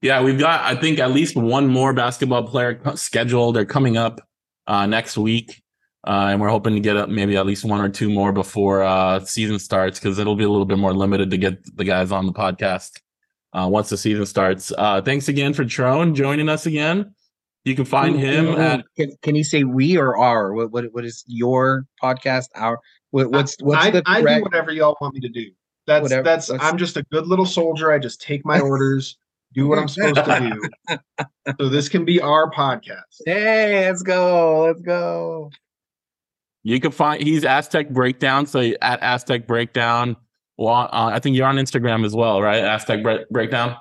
[0.00, 4.20] yeah we've got i think at least one more basketball player scheduled or coming up
[4.66, 5.62] uh, next week
[6.06, 8.82] uh, and we're hoping to get up maybe at least one or two more before
[8.82, 12.12] uh, season starts because it'll be a little bit more limited to get the guys
[12.12, 13.00] on the podcast
[13.54, 14.72] uh, once the season starts.
[14.76, 17.14] Uh, thanks again for Tron joining us again.
[17.64, 18.84] You can find him at.
[18.94, 20.52] Can, can you say we or our?
[20.52, 22.48] What what, what is your podcast?
[22.54, 22.78] Our
[23.10, 24.28] what, what's what's I, the correct...
[24.28, 25.50] I do whatever y'all want me to do.
[25.86, 26.50] That's whatever, that's.
[26.50, 27.90] I'm just a good little soldier.
[27.90, 29.16] I just take my orders.
[29.54, 30.98] do what I'm supposed to do.
[31.60, 33.22] so this can be our podcast.
[33.24, 34.64] Hey, let's go.
[34.66, 35.50] Let's go.
[36.64, 38.46] You can find he's Aztec Breakdown.
[38.46, 40.16] So at Aztec Breakdown.
[40.58, 42.62] Well, uh, I think you're on Instagram as well, right?
[42.62, 43.76] Aztec Bre- Breakdown.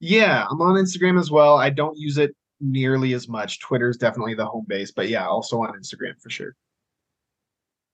[0.00, 1.56] Yeah, I'm on Instagram as well.
[1.56, 2.34] I don't use it
[2.64, 3.60] nearly as much.
[3.60, 6.56] Twitter is definitely the home base, but yeah, also on Instagram for sure.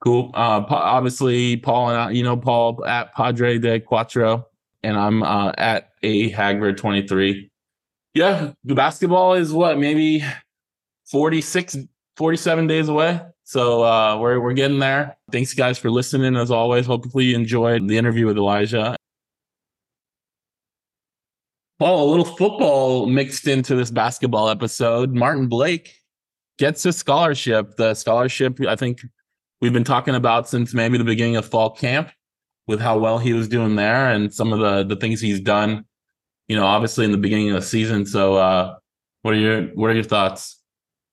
[0.00, 0.30] Cool.
[0.32, 4.44] Uh, obviously, Paul and I, you know Paul at Padre de Cuatro,
[4.82, 7.50] and I'm uh, at a Hagberg 23.
[8.14, 10.24] Yeah, the basketball is what maybe
[11.10, 11.76] 46,
[12.16, 13.20] 47 days away.
[13.44, 15.16] So uh, we're we're getting there.
[15.30, 16.86] Thanks guys for listening as always.
[16.86, 18.96] Hopefully you enjoyed the interview with Elijah.
[21.80, 25.14] Paul, a little football mixed into this basketball episode.
[25.14, 25.96] Martin Blake
[26.58, 27.76] gets a scholarship.
[27.76, 29.00] The scholarship I think
[29.62, 32.10] we've been talking about since maybe the beginning of fall camp
[32.66, 35.86] with how well he was doing there and some of the the things he's done,
[36.48, 38.04] you know, obviously in the beginning of the season.
[38.04, 38.76] So uh
[39.22, 40.58] What are your What are your thoughts?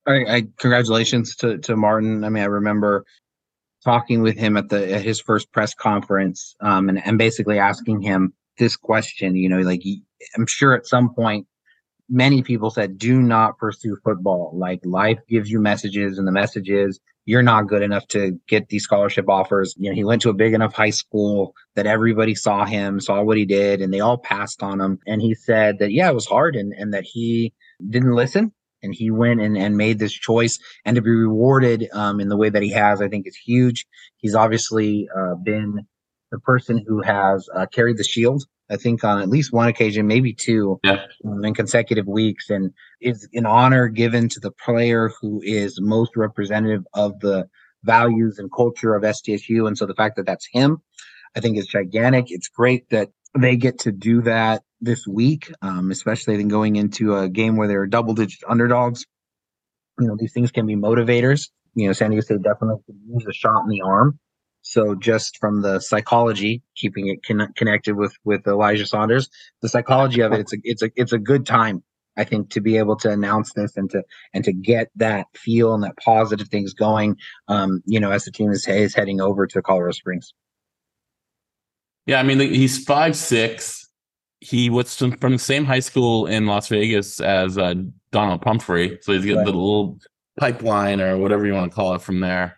[0.05, 2.25] I, I congratulations to to Martin.
[2.25, 3.05] I mean, I remember
[3.85, 8.01] talking with him at the at his first press conference, um, and and basically asking
[8.01, 9.35] him this question.
[9.35, 9.81] You know, like
[10.35, 11.47] I'm sure at some point,
[12.09, 14.51] many people said, "Do not pursue football.
[14.53, 18.69] Like life gives you messages, and the message is you're not good enough to get
[18.69, 22.35] these scholarship offers." You know, he went to a big enough high school that everybody
[22.35, 24.99] saw him, saw what he did, and they all passed on him.
[25.07, 27.53] And he said that yeah, it was hard, and and that he
[27.89, 28.53] didn't listen
[28.83, 32.37] and he went and, and made this choice and to be rewarded um, in the
[32.37, 33.85] way that he has i think is huge
[34.17, 35.85] he's obviously uh, been
[36.31, 40.07] the person who has uh, carried the shield i think on at least one occasion
[40.07, 41.05] maybe two yeah.
[41.25, 46.15] um, in consecutive weeks and is an honor given to the player who is most
[46.15, 47.47] representative of the
[47.83, 50.81] values and culture of SDSU and so the fact that that's him
[51.35, 53.09] i think is gigantic it's great that
[53.39, 57.67] they get to do that this week, um, especially then going into a game where
[57.67, 59.05] they're double digit underdogs.
[59.99, 61.49] You know, these things can be motivators.
[61.73, 64.19] You know, San Diego State definitely could use a shot in the arm.
[64.69, 69.29] So just from the psychology, keeping it con- connected with with Elijah Saunders,
[69.61, 71.83] the psychology of it, it's a it's a it's a good time,
[72.17, 74.03] I think, to be able to announce this and to
[74.33, 77.15] and to get that feel and that positive things going.
[77.47, 80.33] Um, you know, as the team is, is heading over to Colorado Springs.
[82.05, 83.87] Yeah, I mean he's five six
[84.41, 87.73] he was from the same high school in Las Vegas as uh,
[88.11, 89.45] Donald Pumphrey, so he's got right.
[89.45, 89.97] the little
[90.37, 92.56] pipeline or whatever you want to call it from there.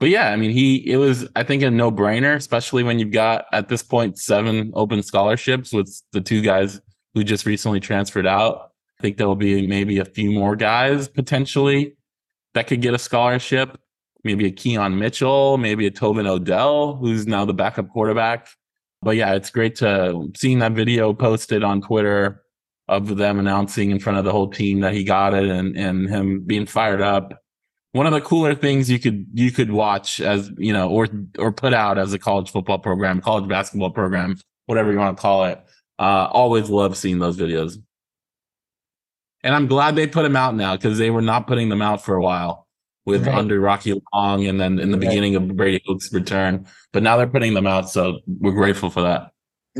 [0.00, 3.12] But yeah, I mean, he it was I think a no brainer, especially when you've
[3.12, 6.80] got at this point seven open scholarships with the two guys
[7.14, 8.72] who just recently transferred out.
[8.98, 11.96] I think there will be maybe a few more guys potentially
[12.54, 13.78] that could get a scholarship.
[14.24, 18.48] Maybe a Keon Mitchell, maybe a Tobin Odell, who's now the backup quarterback
[19.04, 22.42] but yeah, it's great to seeing that video posted on Twitter
[22.88, 26.08] of them announcing in front of the whole team that he got it and and
[26.08, 27.43] him being fired up.
[27.94, 31.06] One of the cooler things you could you could watch as you know or
[31.38, 34.36] or put out as a college football program, college basketball program,
[34.66, 35.64] whatever you want to call it.
[35.96, 37.80] Uh, always love seeing those videos.
[39.44, 42.04] And I'm glad they put them out now because they were not putting them out
[42.04, 42.66] for a while
[43.06, 43.36] with right.
[43.36, 45.08] under Rocky Long and then in the right.
[45.08, 46.66] beginning of Brady Hoke's return.
[46.92, 49.30] But now they're putting them out, so we're grateful for that.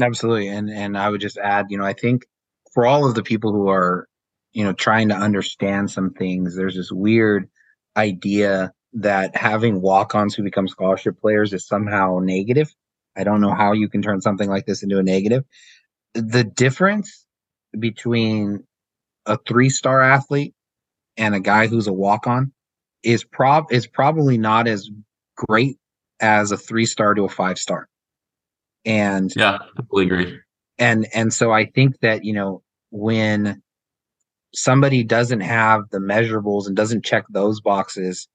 [0.00, 0.46] Absolutely.
[0.46, 2.26] And and I would just add, you know, I think
[2.74, 4.06] for all of the people who are,
[4.52, 7.48] you know, trying to understand some things, there's this weird
[7.96, 12.72] idea that having walk-ons who become scholarship players is somehow negative.
[13.16, 15.44] I don't know how you can turn something like this into a negative.
[16.14, 17.26] The difference
[17.78, 18.64] between
[19.26, 20.54] a three-star athlete
[21.16, 22.52] and a guy who's a walk-on
[23.02, 24.90] is prob is probably not as
[25.36, 25.78] great
[26.20, 27.88] as a three star to a five star.
[28.84, 30.38] And yeah, totally agree.
[30.78, 33.62] And and so I think that you know when
[34.54, 38.28] somebody doesn't have the measurables and doesn't check those boxes,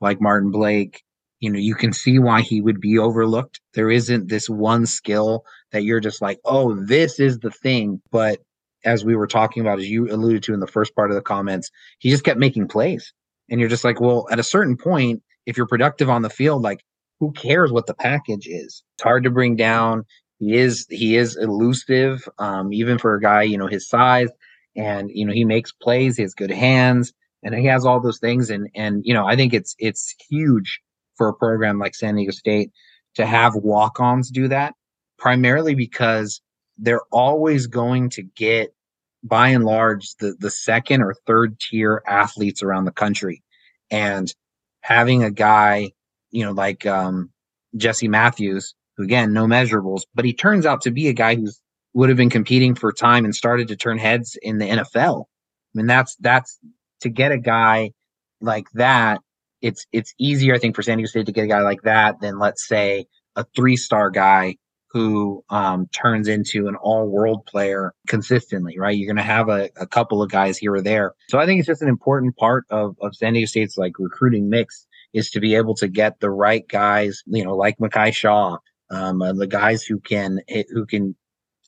[0.00, 1.02] like Martin Blake,
[1.40, 3.60] you know, you can see why he would be overlooked.
[3.74, 8.00] There isn't this one skill that you're just like, oh, this is the thing.
[8.10, 8.40] But
[8.84, 11.22] as we were talking about, as you alluded to in the first part of the
[11.22, 13.12] comments, he just kept making plays.
[13.50, 16.62] And you're just like, well, at a certain point, if you're productive on the field,
[16.62, 16.82] like
[17.20, 18.82] who cares what the package is?
[18.96, 20.04] It's hard to bring down.
[20.38, 24.30] He is he is elusive, um, even for a guy, you know, his size.
[24.76, 27.12] And, you know, he makes plays, he has good hands,
[27.44, 28.50] and he has all those things.
[28.50, 30.80] And and you know, I think it's it's huge
[31.16, 32.72] for a program like San Diego State
[33.14, 34.74] to have walk-ons do that,
[35.18, 36.40] primarily because
[36.78, 38.74] they're always going to get
[39.22, 43.42] by and large the the second or third tier athletes around the country
[43.90, 44.34] and
[44.80, 45.92] having a guy
[46.30, 47.30] you know like um,
[47.76, 51.58] Jesse Matthews who again no measurables but he turns out to be a guy who's
[51.94, 55.72] would have been competing for time and started to turn heads in the NFL I
[55.74, 56.58] mean that's that's
[57.00, 57.92] to get a guy
[58.40, 59.20] like that
[59.62, 62.20] it's it's easier I think for San Diego State to get a guy like that
[62.20, 64.56] than let's say a three star guy
[64.94, 68.96] who um, turns into an all world player consistently, right?
[68.96, 71.14] You're going to have a, a, couple of guys here or there.
[71.28, 74.48] So I think it's just an important part of, of San Diego State's like recruiting
[74.48, 78.58] mix is to be able to get the right guys, you know, like Makai Shaw,
[78.88, 80.38] um, uh, the guys who can,
[80.70, 81.16] who can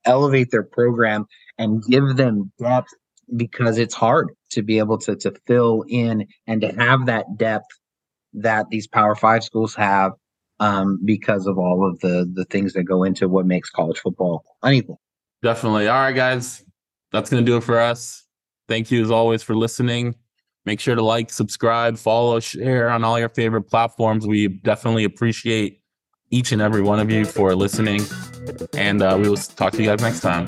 [0.06, 1.26] elevate their program
[1.58, 2.88] and give them depth
[3.36, 7.66] because it's hard to be able to, to fill in and to have that depth
[8.32, 10.12] that these power five schools have
[10.60, 14.44] um, because of all of the the things that go into what makes college football
[14.62, 15.00] unequal.
[15.42, 15.88] Definitely.
[15.88, 16.64] All right, guys,
[17.12, 18.24] that's gonna do it for us.
[18.68, 20.14] Thank you as always for listening.
[20.64, 24.26] Make sure to like, subscribe, follow, share on all your favorite platforms.
[24.26, 25.80] We definitely appreciate
[26.30, 28.02] each and every one of you for listening.
[28.76, 30.46] And uh, we will talk to you guys next time.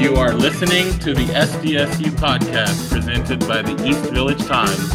[0.00, 4.90] You are listening to the SDSU podcast presented by the East Village Times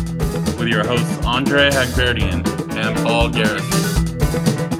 [0.57, 2.45] with your hosts Andre Haghverdian
[2.75, 4.78] and Paul Garrison.